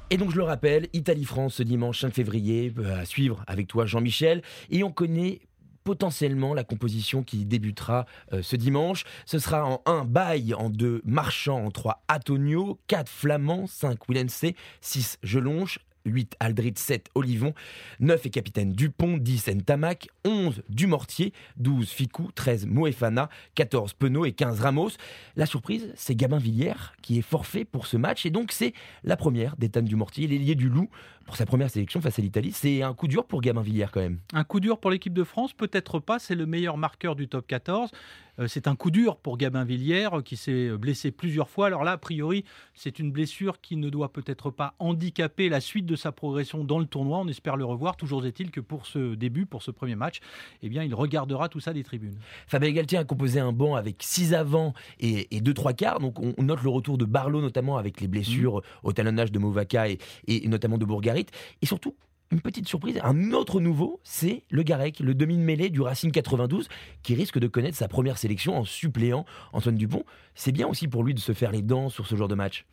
Et 0.10 0.18
donc 0.18 0.32
je 0.32 0.38
le 0.38 0.44
rappelle, 0.44 0.88
Italie-France 0.94 1.56
ce 1.56 1.64
dimanche 1.64 2.00
5 2.00 2.16
février, 2.16 2.74
euh, 2.80 3.02
à 3.02 3.06
suivre 3.06 3.44
avec 3.46 3.68
toi 3.68 3.86
Jean-Michel. 3.86 4.42
Et 4.72 4.84
on 4.84 4.92
connaît 4.92 5.42
potentiellement 5.88 6.54
la 6.54 6.66
composition 6.66 7.24
qui 7.24 7.46
débutera 7.46 8.06
euh, 8.34 8.42
ce 8.42 8.58
dimanche. 8.58 9.06
Ce 9.26 9.40
sera 9.40 9.66
en 9.66 9.82
1 9.86 10.04
Baye, 10.04 10.54
en 10.54 10.70
2 10.70 11.02
Marchand, 11.06 11.64
en 11.64 11.72
3 11.72 12.04
Atonio, 12.10 12.78
4 12.88 13.08
Flamand, 13.08 13.68
5 13.68 13.98
Willense, 14.10 14.48
6 14.82 15.18
Gelonche, 15.24 15.80
8 16.08 16.36
Aldrit, 16.40 16.74
7 16.76 17.10
Olivon, 17.16 17.54
9 18.00 18.26
est 18.26 18.30
capitaine 18.30 18.74
Dupont, 18.74 19.18
10 19.18 19.50
Ntamak, 19.50 20.10
11 20.26 20.64
Dumortier, 20.70 21.34
12 21.58 21.90
Ficou, 21.90 22.32
13 22.34 22.66
Moefana, 22.66 23.30
14 23.56 23.94
Penaud 23.94 24.26
et 24.26 24.32
15 24.32 24.60
Ramos. 24.60 24.92
La 25.36 25.46
surprise, 25.46 25.92
c'est 25.96 26.16
Gabin 26.16 26.40
Villière 26.40 26.94
qui 27.02 27.20
est 27.20 27.24
forfait 27.24 27.66
pour 27.66 27.88
ce 27.88 27.98
match 27.98 28.26
et 28.26 28.30
donc 28.30 28.52
c'est 28.52 28.74
la 29.04 29.18
première 29.18 29.56
d'Ethan 29.58 29.82
Dumortier, 29.82 30.28
l'ailier 30.28 30.56
du 30.56 30.70
Loup 30.70 30.90
pour 31.26 31.36
sa 31.36 31.46
première 31.46 31.70
sélection 31.70 32.02
face 32.02 32.18
à 32.18 32.22
l'Italie. 32.22 32.54
C'est 32.54 32.82
un 32.82 32.94
coup 32.94 33.08
dur 33.08 33.26
pour 33.26 33.42
Gabin 33.42 33.62
Villière 33.62 33.92
quand 33.92 34.00
même. 34.00 34.20
Un 34.34 34.44
coup 34.44 34.60
dur 34.60 34.80
pour 34.80 34.90
l'équipe 34.90 35.14
de 35.14 35.24
France, 35.24 35.54
peut-être 35.54 36.00
pas, 36.00 36.20
c'est 36.20 36.36
le 36.36 36.46
meilleur 36.46 36.78
marqueur 36.78 37.16
du 37.16 37.28
top 37.28 37.46
14. 37.46 37.92
Euh, 38.40 38.48
c'est 38.48 38.68
un 38.68 38.76
coup 38.76 38.92
dur 38.92 39.18
pour 39.18 39.38
Gabin 39.38 39.64
Villière 39.64 40.22
qui 40.24 40.38
s'est 40.38 40.70
blessé 40.78 41.12
plusieurs 41.12 41.50
fois. 41.50 41.68
Alors 41.68 41.84
là, 41.84 41.94
a 41.94 41.98
priori, 41.98 42.44
c'est 42.74 43.00
une 43.00 43.12
blessure 43.12 43.62
qui 43.62 43.76
ne 43.78 43.90
doit 43.90 44.12
peut-être 44.12 44.52
pas 44.52 44.76
handicaper 44.80 45.50
la 45.50 45.60
suite 45.60 45.86
de 45.86 45.96
sa 45.96 46.12
progression 46.12 46.64
dans 46.64 46.80
le 46.80 46.86
tournoi. 46.86 47.20
On 47.20 47.28
espère 47.28 47.58
le 47.58 47.66
revoir. 47.66 47.98
Toujours 47.98 48.26
est-il 48.26 48.52
que 48.52 48.60
pour 48.60 48.86
ce 48.86 49.16
début, 49.16 49.46
pour 49.46 49.64
ce 49.64 49.72
premier 49.72 49.96
match, 49.96 50.20
eh 50.62 50.70
bien, 50.70 50.84
il 50.84 50.94
regardera 50.94 51.50
tout 51.50 51.60
ça 51.60 51.74
des 51.74 51.84
tribunes. 51.84 52.18
Fabien 52.48 52.72
Galtier 52.72 52.98
a 52.98 53.04
composé 53.04 53.40
un 53.40 53.52
banc 53.52 53.76
avec 53.76 53.98
6 54.02 54.34
avant 54.34 54.74
et, 55.00 55.28
2 55.42 55.54
trois 55.54 55.74
quarts. 55.74 56.00
Donc 56.00 56.20
on, 56.20 56.44
note 56.44 56.64
le 56.64 56.70
retour 56.70 56.98
de 56.98 57.06
Barlow 57.06 57.42
notamment 57.42 57.78
avec 57.78 58.02
les 58.02 58.08
blessures 58.08 58.62
au 58.84 58.94
talonnage 58.94 59.32
de 59.32 59.40
Movaca 59.40 59.90
et, 59.90 60.00
et 60.28 60.48
notamment 60.48 60.78
de 60.78 60.86
Bourgarit. 60.86 61.26
Et 61.62 61.66
surtout, 61.66 61.96
une 62.32 62.42
petite 62.42 62.68
surprise, 62.68 63.00
un 63.04 63.32
autre 63.32 63.60
nouveau, 63.62 64.02
c'est 64.04 64.44
le 64.50 64.64
Garec, 64.64 65.00
le 65.00 65.14
demi-mêlée 65.14 65.70
du 65.70 65.82
Racing 65.82 66.12
92, 66.12 66.68
qui 67.04 67.16
risque 67.16 67.40
de 67.40 67.48
connaître 67.48 67.78
sa 67.78 67.88
première 67.88 68.18
sélection 68.18 68.58
en 68.58 68.66
suppléant 68.66 69.26
Antoine 69.54 69.76
Dupont. 69.76 70.04
C'est 70.36 70.52
bien 70.52 70.68
aussi 70.68 70.88
pour 70.88 71.04
lui 71.04 71.14
de 71.14 71.20
se 71.20 71.32
faire 71.34 71.52
les 71.52 71.62
dents 71.62 71.90
sur 71.90 72.06
ce 72.06 72.16
genre 72.16 72.28
de 72.28 72.36
match. 72.36 72.66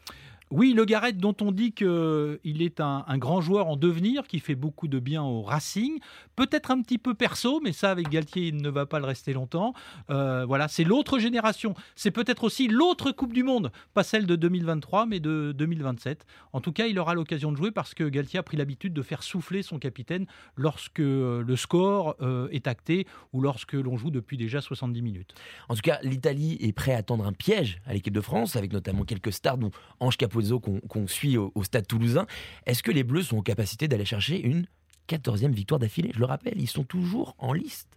Oui, 0.56 0.72
Le 0.72 0.84
Garrett, 0.84 1.18
dont 1.18 1.34
on 1.40 1.50
dit 1.50 1.72
qu'il 1.72 2.62
est 2.62 2.78
un, 2.78 3.18
grand 3.18 3.40
joueur 3.40 3.66
en 3.66 3.76
devenir, 3.76 4.28
qui 4.28 4.38
fait 4.38 4.54
beaucoup 4.54 4.86
de 4.86 5.00
bien 5.00 5.20
au 5.20 5.42
Racing. 5.42 5.98
Peut-être 6.36 6.70
un 6.70 6.80
petit 6.80 6.96
peu 6.96 7.14
perso, 7.14 7.60
mais 7.60 7.72
ça, 7.72 7.90
avec 7.90 8.08
Galtier, 8.08 8.46
il 8.46 8.62
ne 8.62 8.70
va 8.70 8.86
pas 8.86 9.00
le 9.00 9.04
rester 9.04 9.32
longtemps. 9.32 9.74
Euh, 10.10 10.44
voilà, 10.46 10.68
c'est 10.68 10.84
l'autre 10.84 11.18
génération. 11.18 11.74
C'est 11.96 12.12
peut-être 12.12 12.44
aussi 12.44 12.68
l'autre 12.68 13.10
Coupe 13.10 13.32
du 13.32 13.42
Monde, 13.42 13.72
pas 13.94 14.04
celle 14.04 14.26
de 14.26 14.36
2023, 14.36 15.06
mais 15.06 15.18
de 15.18 15.52
2027. 15.58 16.24
En 16.52 16.60
tout 16.60 16.70
cas, 16.70 16.86
il 16.86 17.00
aura 17.00 17.14
l'occasion 17.14 17.50
de 17.50 17.56
jouer 17.56 17.72
parce 17.72 17.92
que 17.92 18.04
Galtier 18.04 18.38
a 18.38 18.44
pris 18.44 18.56
l'habitude 18.56 18.92
de 18.92 19.02
faire 19.02 19.24
souffler 19.24 19.64
son 19.64 19.80
capitaine 19.80 20.24
lorsque 20.54 21.00
euh, 21.00 21.42
le 21.42 21.56
score 21.56 22.14
euh, 22.20 22.46
est 22.52 22.68
acté 22.68 23.08
ou 23.32 23.40
lorsque 23.40 23.72
l'on 23.72 23.96
joue 23.96 24.12
depuis 24.12 24.36
déjà 24.36 24.60
70 24.60 25.02
minutes. 25.02 25.34
En 25.68 25.74
tout 25.74 25.82
cas, 25.82 25.98
l'Italie 26.04 26.58
est 26.60 26.72
prêt 26.72 26.94
à 26.94 26.98
attendre 26.98 27.26
un 27.26 27.32
piège 27.32 27.80
à 27.86 27.92
l'équipe 27.92 28.14
de 28.14 28.20
France, 28.20 28.54
avec 28.54 28.72
notamment 28.72 29.02
quelques 29.02 29.32
stars, 29.32 29.58
dont 29.58 29.72
Ange 29.98 30.16
Capot 30.16 30.43
qu'on 30.52 31.06
suit 31.06 31.36
au, 31.36 31.52
stade 31.62 31.86
toulousain. 31.86 32.26
Est-ce 32.66 32.82
que 32.82 32.90
les 32.90 33.04
Bleus 33.04 33.22
sont 33.22 33.38
en 33.38 33.42
capacité 33.42 33.88
d'aller 33.88 34.04
chercher 34.04 34.40
une 34.40 34.66
14e 35.08 35.52
victoire 35.52 35.78
d'affilée? 35.78 36.10
Je 36.14 36.20
le 36.20 36.26
rappelle, 36.26 36.60
ils 36.60 36.68
sont 36.68 36.84
toujours 36.84 37.34
en 37.38 37.52
liste. 37.52 37.88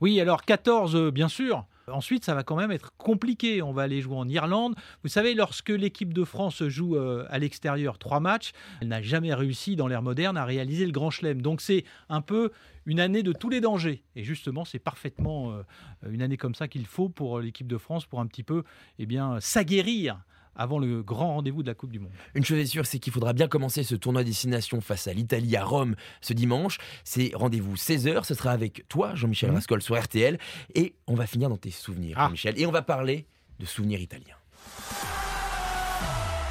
Oui, 0.00 0.20
alors 0.20 0.44
14, 0.44 0.94
euh, 0.94 1.10
bien 1.10 1.28
sûr. 1.28 1.66
Ensuite, 1.88 2.24
ça 2.24 2.34
va 2.34 2.42
quand 2.42 2.56
même 2.56 2.70
être 2.70 2.92
compliqué. 2.96 3.62
On 3.62 3.72
va 3.72 3.82
aller 3.82 4.00
jouer 4.00 4.16
en 4.16 4.28
Irlande. 4.28 4.74
Vous 5.02 5.08
savez, 5.08 5.34
lorsque 5.34 5.70
l'équipe 5.70 6.12
de 6.12 6.24
France 6.24 6.62
joue 6.64 6.96
euh, 6.96 7.26
à 7.30 7.38
l'extérieur 7.38 7.98
trois 7.98 8.20
matchs, 8.20 8.52
elle 8.80 8.88
n'a 8.88 9.02
jamais 9.02 9.34
réussi 9.34 9.74
dans 9.74 9.86
l'ère 9.86 10.02
moderne 10.02 10.36
à 10.36 10.44
réaliser 10.44 10.86
le 10.86 10.92
Grand 10.92 11.10
Chelem. 11.10 11.42
Donc 11.42 11.60
c'est 11.60 11.84
un 12.08 12.20
peu 12.20 12.50
une 12.86 13.00
année 13.00 13.22
de 13.22 13.32
tous 13.32 13.48
les 13.48 13.60
dangers. 13.60 14.02
Et 14.16 14.24
justement, 14.24 14.64
c'est 14.64 14.78
parfaitement 14.78 15.52
euh, 15.52 15.62
une 16.08 16.22
année 16.22 16.36
comme 16.36 16.54
ça 16.54 16.68
qu'il 16.68 16.86
faut 16.86 17.08
pour 17.08 17.40
l'équipe 17.40 17.66
de 17.66 17.78
France 17.78 18.06
pour 18.06 18.20
un 18.20 18.26
petit 18.26 18.44
peu 18.44 18.62
eh 18.98 19.08
s'aguerrir 19.40 20.20
avant 20.58 20.78
le 20.78 21.02
grand 21.02 21.34
rendez-vous 21.34 21.62
de 21.62 21.68
la 21.68 21.74
Coupe 21.74 21.92
du 21.92 22.00
Monde. 22.00 22.10
Une 22.34 22.44
chose 22.44 22.58
est 22.58 22.66
sûre, 22.66 22.84
c'est 22.84 22.98
qu'il 22.98 23.12
faudra 23.12 23.32
bien 23.32 23.48
commencer 23.48 23.84
ce 23.84 23.94
tournoi 23.94 24.24
destination 24.24 24.80
face 24.80 25.06
à 25.06 25.12
l'Italie 25.12 25.56
à 25.56 25.64
Rome 25.64 25.94
ce 26.20 26.32
dimanche. 26.34 26.78
C'est 27.04 27.30
rendez-vous 27.34 27.76
16h, 27.76 28.24
ce 28.24 28.34
sera 28.34 28.50
avec 28.50 28.86
toi, 28.88 29.14
Jean-Michel 29.14 29.52
mmh. 29.52 29.54
Rascol, 29.54 29.82
sur 29.82 29.98
RTL. 29.98 30.38
Et 30.74 30.94
on 31.06 31.14
va 31.14 31.26
finir 31.26 31.48
dans 31.48 31.56
tes 31.56 31.70
souvenirs, 31.70 32.16
ah. 32.18 32.26
Jean-Michel. 32.26 32.60
Et 32.60 32.66
on 32.66 32.72
va 32.72 32.82
parler 32.82 33.26
de 33.60 33.66
souvenirs 33.66 34.00
italiens. 34.00 34.34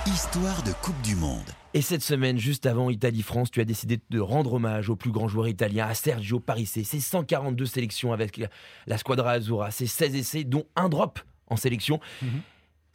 Histoire 0.08 0.64
de 0.64 0.72
Coupe 0.72 1.02
du 1.02 1.16
Monde. 1.18 1.50
Et 1.74 1.82
cette 1.82 2.02
semaine, 2.02 2.38
juste 2.38 2.66
avant 2.66 2.90
Italie-France, 2.90 3.52
tu 3.52 3.60
as 3.60 3.66
décidé 3.66 4.00
de 4.10 4.20
rendre 4.22 4.54
hommage 4.54 4.90
au 4.90 4.96
plus 4.96 5.12
grand 5.12 5.28
joueur 5.28 5.50
italien, 5.50 5.86
à 5.86 5.94
Sergio 5.94 6.40
Parisse. 6.40 6.82
Ses 6.82 7.00
142 7.02 7.66
sélections 7.66 8.14
avec 8.14 8.42
la 8.88 8.98
Squadra 8.98 9.32
Azzurra, 9.32 9.70
ses 9.70 9.86
16 9.86 10.16
essais, 10.16 10.44
dont 10.46 10.66
un 10.78 10.88
drop 10.88 11.20
en 11.48 11.58
sélection. 11.58 12.00
Mmh 12.22 12.28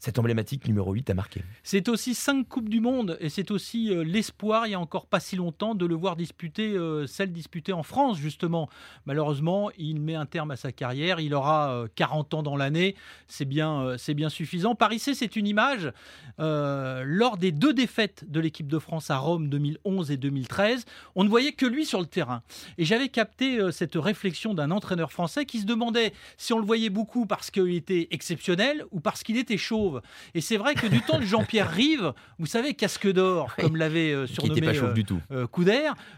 cette 0.02 0.18
emblématique 0.18 0.66
numéro 0.66 0.92
8 0.92 1.10
a 1.10 1.14
marqué. 1.14 1.44
C'est 1.62 1.88
aussi 1.88 2.16
cinq 2.16 2.48
Coupes 2.48 2.68
du 2.68 2.80
Monde 2.80 3.16
et 3.20 3.28
c'est 3.28 3.52
aussi 3.52 3.94
euh, 3.94 4.02
l'espoir, 4.02 4.66
il 4.66 4.70
n'y 4.70 4.74
a 4.74 4.80
encore 4.80 5.06
pas 5.06 5.20
si 5.20 5.36
longtemps, 5.36 5.76
de 5.76 5.86
le 5.86 5.94
voir 5.94 6.16
disputer, 6.16 6.72
euh, 6.72 7.06
celle 7.06 7.30
disputée 7.30 7.72
en 7.72 7.84
France 7.84 8.18
justement. 8.18 8.68
Malheureusement, 9.06 9.70
il 9.78 10.00
met 10.00 10.16
un 10.16 10.26
terme 10.26 10.50
à 10.50 10.56
sa 10.56 10.72
carrière, 10.72 11.20
il 11.20 11.34
aura 11.34 11.84
40 11.94 12.34
euh, 12.34 12.36
ans 12.36 12.42
dans 12.42 12.56
l'année, 12.56 12.96
c'est 13.28 13.44
bien, 13.44 13.94
c'est 13.96 14.14
bien 14.14 14.28
suffisant. 14.28 14.74
Paris 14.74 14.98
C, 14.98 15.14
c'est 15.14 15.36
une 15.36 15.46
image. 15.46 15.92
lors 16.38 17.36
des 17.36 17.52
deux 17.52 17.72
défaites 17.72 18.28
de 18.28 18.40
l'équipe 18.40 18.66
de 18.66 18.80
France 18.80 19.08
à 19.08 19.18
Rome 19.18 19.48
2011 19.50 20.10
et 20.10 20.16
2013, 20.16 20.84
on 21.14 21.22
ne 21.22 21.28
voyait 21.28 21.52
que 21.52 21.64
lui 21.64 21.86
sur 21.86 22.00
le 22.00 22.06
terrain. 22.06 22.42
Et 22.76 22.84
j'avais 22.84 23.08
capté 23.08 23.60
cette 23.70 23.94
réflexion 23.94 24.52
d'un 24.52 24.72
entraîneur 24.72 25.12
français 25.12 25.46
qui 25.46 25.60
se 25.60 25.66
demandait 25.66 26.12
si 26.38 26.52
on 26.52 26.58
le 26.58 26.66
voyait 26.66 26.90
beaucoup 26.90 27.24
parce 27.24 27.52
qu'il 27.52 27.76
était 27.76 28.08
exceptionnel 28.10 28.84
ou 28.90 28.98
parce 28.98 29.22
qu'il 29.22 29.36
était 29.36 29.56
chauve. 29.56 29.91
Et 30.34 30.40
c'est 30.40 30.56
vrai 30.56 30.74
que 30.74 30.86
du 30.86 31.00
temps 31.00 31.18
de 31.18 31.24
Jean-Pierre 31.24 31.70
Rive, 31.70 32.12
vous 32.38 32.46
savez, 32.46 32.74
casque 32.74 33.10
d'or, 33.10 33.54
comme 33.56 33.76
l'avait 33.76 34.12
euh, 34.12 34.26
surnommé 34.26 34.60
pas 34.60 34.74
euh, 34.74 34.92
du 34.92 35.04
tout. 35.04 35.20
Euh, 35.30 35.46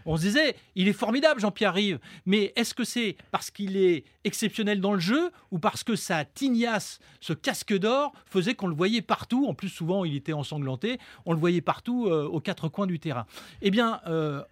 on 0.05 0.17
se 0.17 0.21
disait, 0.21 0.55
il 0.75 0.87
est 0.87 0.93
formidable 0.93 1.39
Jean-Pierre 1.39 1.73
Rive, 1.73 1.99
mais 2.25 2.53
est-ce 2.55 2.73
que 2.73 2.83
c'est 2.83 3.15
parce 3.31 3.51
qu'il 3.51 3.77
est 3.77 4.03
exceptionnel 4.23 4.81
dans 4.81 4.93
le 4.93 4.99
jeu 4.99 5.31
ou 5.51 5.59
parce 5.59 5.83
que 5.83 5.95
sa 5.95 6.25
tignasse, 6.25 6.99
ce 7.19 7.33
casque 7.33 7.77
d'or, 7.77 8.13
faisait 8.25 8.55
qu'on 8.55 8.67
le 8.67 8.75
voyait 8.75 9.01
partout, 9.01 9.45
en 9.47 9.53
plus 9.53 9.69
souvent 9.69 10.05
il 10.05 10.15
était 10.15 10.33
ensanglanté, 10.33 10.99
on 11.25 11.33
le 11.33 11.39
voyait 11.39 11.61
partout 11.61 12.07
aux 12.07 12.39
quatre 12.39 12.67
coins 12.69 12.87
du 12.87 12.99
terrain. 12.99 13.25
Eh 13.61 13.71
bien, 13.71 14.01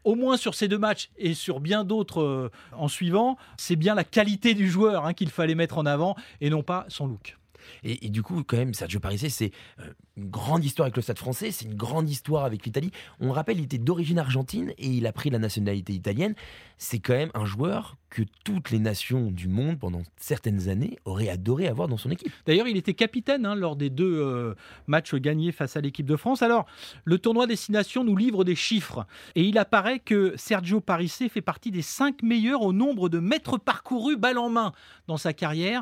au 0.03 0.15
moins 0.15 0.37
sur 0.37 0.53
ces 0.53 0.67
deux 0.67 0.77
matchs 0.77 1.09
et 1.17 1.33
sur 1.33 1.59
bien 1.59 1.83
d'autres 1.83 2.51
en 2.73 2.87
suivant, 2.87 3.37
c'est 3.57 3.75
bien 3.75 3.95
la 3.95 4.03
qualité 4.03 4.53
du 4.53 4.69
joueur 4.69 5.05
hein, 5.05 5.13
qu'il 5.13 5.29
fallait 5.29 5.55
mettre 5.55 5.77
en 5.77 5.85
avant 5.85 6.15
et 6.41 6.49
non 6.49 6.63
pas 6.63 6.85
son 6.87 7.07
look. 7.07 7.37
Et, 7.83 8.09
du 8.09 8.23
coup, 8.23 8.43
quand 8.43 8.57
même, 8.57 8.73
Sergio 8.73 8.99
Parisse, 8.99 9.27
c'est 9.27 9.51
euh, 9.79 9.93
une 10.17 10.29
grande 10.29 10.63
histoire 10.63 10.85
avec 10.85 10.95
le 10.95 11.01
Stade 11.01 11.17
français, 11.17 11.51
c'est 11.51 11.65
une 11.65 11.75
grande 11.75 12.09
histoire 12.09 12.45
avec 12.45 12.65
l'Italie. 12.65 12.91
On 13.19 13.31
rappelle, 13.31 13.59
il 13.59 13.65
était 13.65 13.77
d'origine 13.77 14.19
argentine 14.19 14.73
et 14.77 14.87
il 14.87 15.07
a 15.07 15.13
pris 15.13 15.29
la 15.29 15.39
nationalité 15.39 15.93
italienne. 15.93 16.35
C'est 16.77 16.99
quand 16.99 17.13
même 17.13 17.31
un 17.33 17.45
joueur 17.45 17.97
que 18.13 18.21
toutes 18.43 18.69
les 18.69 18.77
nations 18.77 19.31
du 19.31 19.47
monde, 19.47 19.79
pendant 19.79 20.03
certaines 20.17 20.69
années, 20.69 20.99
auraient 21.03 21.29
adoré 21.29 21.67
avoir 21.67 21.87
dans 21.87 21.97
son 21.97 22.11
équipe. 22.11 22.31
D'ailleurs, 22.45 22.67
il 22.67 22.77
était 22.77 22.93
capitaine 22.93 23.43
hein, 23.43 23.55
lors 23.55 23.75
des 23.75 23.89
deux 23.89 24.21
euh, 24.21 24.53
matchs 24.85 25.15
gagnés 25.15 25.51
face 25.51 25.77
à 25.77 25.81
l'équipe 25.81 26.05
de 26.05 26.15
France. 26.15 26.43
Alors, 26.43 26.67
le 27.05 27.17
tournoi 27.17 27.47
Destination 27.47 28.03
nous 28.03 28.15
livre 28.15 28.43
des 28.43 28.53
chiffres. 28.53 29.07
Et 29.33 29.43
il 29.43 29.57
apparaît 29.57 29.97
que 29.97 30.35
Sergio 30.37 30.79
Parissé 30.79 31.27
fait 31.27 31.41
partie 31.41 31.71
des 31.71 31.81
cinq 31.81 32.21
meilleurs 32.21 32.61
au 32.61 32.71
nombre 32.71 33.09
de 33.09 33.17
mètres 33.17 33.57
parcourus 33.57 34.15
balle 34.15 34.37
en 34.37 34.49
main 34.49 34.73
dans 35.07 35.17
sa 35.17 35.33
carrière. 35.33 35.81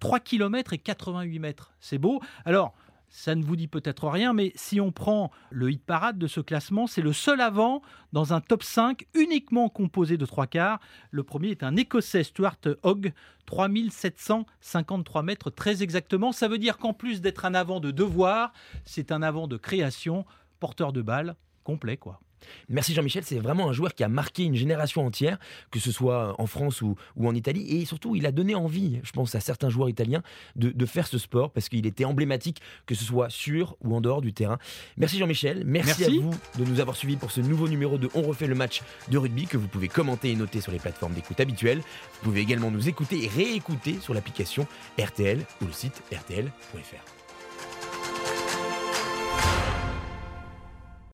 3 0.00 0.18
km 0.18 0.72
et 0.72 0.78
88 0.78 1.38
mètres. 1.38 1.72
C'est 1.78 1.98
beau. 1.98 2.20
Alors, 2.44 2.74
ça 3.08 3.34
ne 3.34 3.42
vous 3.42 3.56
dit 3.56 3.68
peut-être 3.68 4.08
rien, 4.08 4.32
mais 4.32 4.52
si 4.54 4.80
on 4.80 4.92
prend 4.92 5.30
le 5.50 5.70
hit 5.70 5.82
parade 5.84 6.18
de 6.18 6.26
ce 6.26 6.40
classement, 6.40 6.86
c'est 6.86 7.02
le 7.02 7.12
seul 7.12 7.40
avant 7.40 7.82
dans 8.12 8.32
un 8.32 8.40
top 8.40 8.62
5 8.62 9.06
uniquement 9.14 9.68
composé 9.68 10.16
de 10.16 10.26
trois 10.26 10.46
quarts. 10.46 10.80
Le 11.10 11.22
premier 11.22 11.48
est 11.48 11.62
un 11.62 11.76
Écossais, 11.76 12.24
Stuart 12.24 12.58
Hogg, 12.82 13.12
3753 13.46 15.22
mètres 15.22 15.50
très 15.50 15.82
exactement. 15.82 16.32
Ça 16.32 16.48
veut 16.48 16.58
dire 16.58 16.78
qu'en 16.78 16.92
plus 16.92 17.20
d'être 17.20 17.44
un 17.44 17.54
avant 17.54 17.80
de 17.80 17.90
devoir, 17.90 18.52
c'est 18.84 19.10
un 19.10 19.22
avant 19.22 19.48
de 19.48 19.56
création, 19.56 20.26
porteur 20.60 20.92
de 20.92 21.02
balle, 21.02 21.36
complet 21.64 21.96
quoi. 21.96 22.20
Merci 22.68 22.94
Jean-Michel, 22.94 23.24
c'est 23.24 23.38
vraiment 23.38 23.68
un 23.68 23.72
joueur 23.72 23.94
qui 23.94 24.04
a 24.04 24.08
marqué 24.08 24.44
une 24.44 24.54
génération 24.54 25.04
entière, 25.06 25.38
que 25.70 25.80
ce 25.80 25.92
soit 25.92 26.34
en 26.38 26.46
France 26.46 26.82
ou, 26.82 26.96
en 27.22 27.34
Italie. 27.34 27.66
Et 27.68 27.84
surtout, 27.84 28.16
il 28.16 28.26
a 28.26 28.32
donné 28.32 28.54
envie, 28.54 29.00
je 29.02 29.12
pense, 29.12 29.34
à 29.34 29.40
certains 29.40 29.70
joueurs 29.70 29.88
italiens 29.88 30.22
de, 30.56 30.86
faire 30.86 31.06
ce 31.06 31.18
sport 31.18 31.50
parce 31.50 31.68
qu'il 31.68 31.86
était 31.86 32.06
emblématique, 32.06 32.60
que 32.86 32.94
ce 32.94 33.04
soit 33.04 33.28
sur 33.28 33.76
ou 33.82 33.94
en 33.94 34.00
dehors 34.00 34.22
du 34.22 34.32
terrain. 34.32 34.58
Merci 34.96 35.18
Jean-Michel, 35.18 35.64
merci, 35.66 36.04
à 36.04 36.08
vous 36.08 36.34
de 36.58 36.64
nous 36.64 36.80
avoir 36.80 36.96
suivis 36.96 37.16
pour 37.16 37.30
ce 37.30 37.40
nouveau 37.40 37.68
numéro 37.68 37.98
de 37.98 38.08
On 38.14 38.22
refait 38.22 38.46
le 38.46 38.54
match 38.54 38.82
de 39.10 39.18
rugby 39.18 39.46
que 39.46 39.58
vous 39.58 39.68
pouvez 39.68 39.88
commenter 39.88 40.30
et 40.30 40.36
noter 40.36 40.60
sur 40.60 40.72
les 40.72 40.78
plateformes 40.78 41.12
d'écoute 41.12 41.40
habituelles. 41.40 41.78
Vous 41.78 42.30
pouvez 42.30 42.40
également 42.40 42.70
nous 42.70 42.88
écouter 42.88 43.24
et 43.24 43.28
réécouter 43.28 43.98
sur 44.00 44.14
l'application 44.14 44.66
RTL 44.98 45.44
ou 45.60 45.66
le 45.66 45.72
site 45.72 46.02
rtl.fr. 46.10 47.17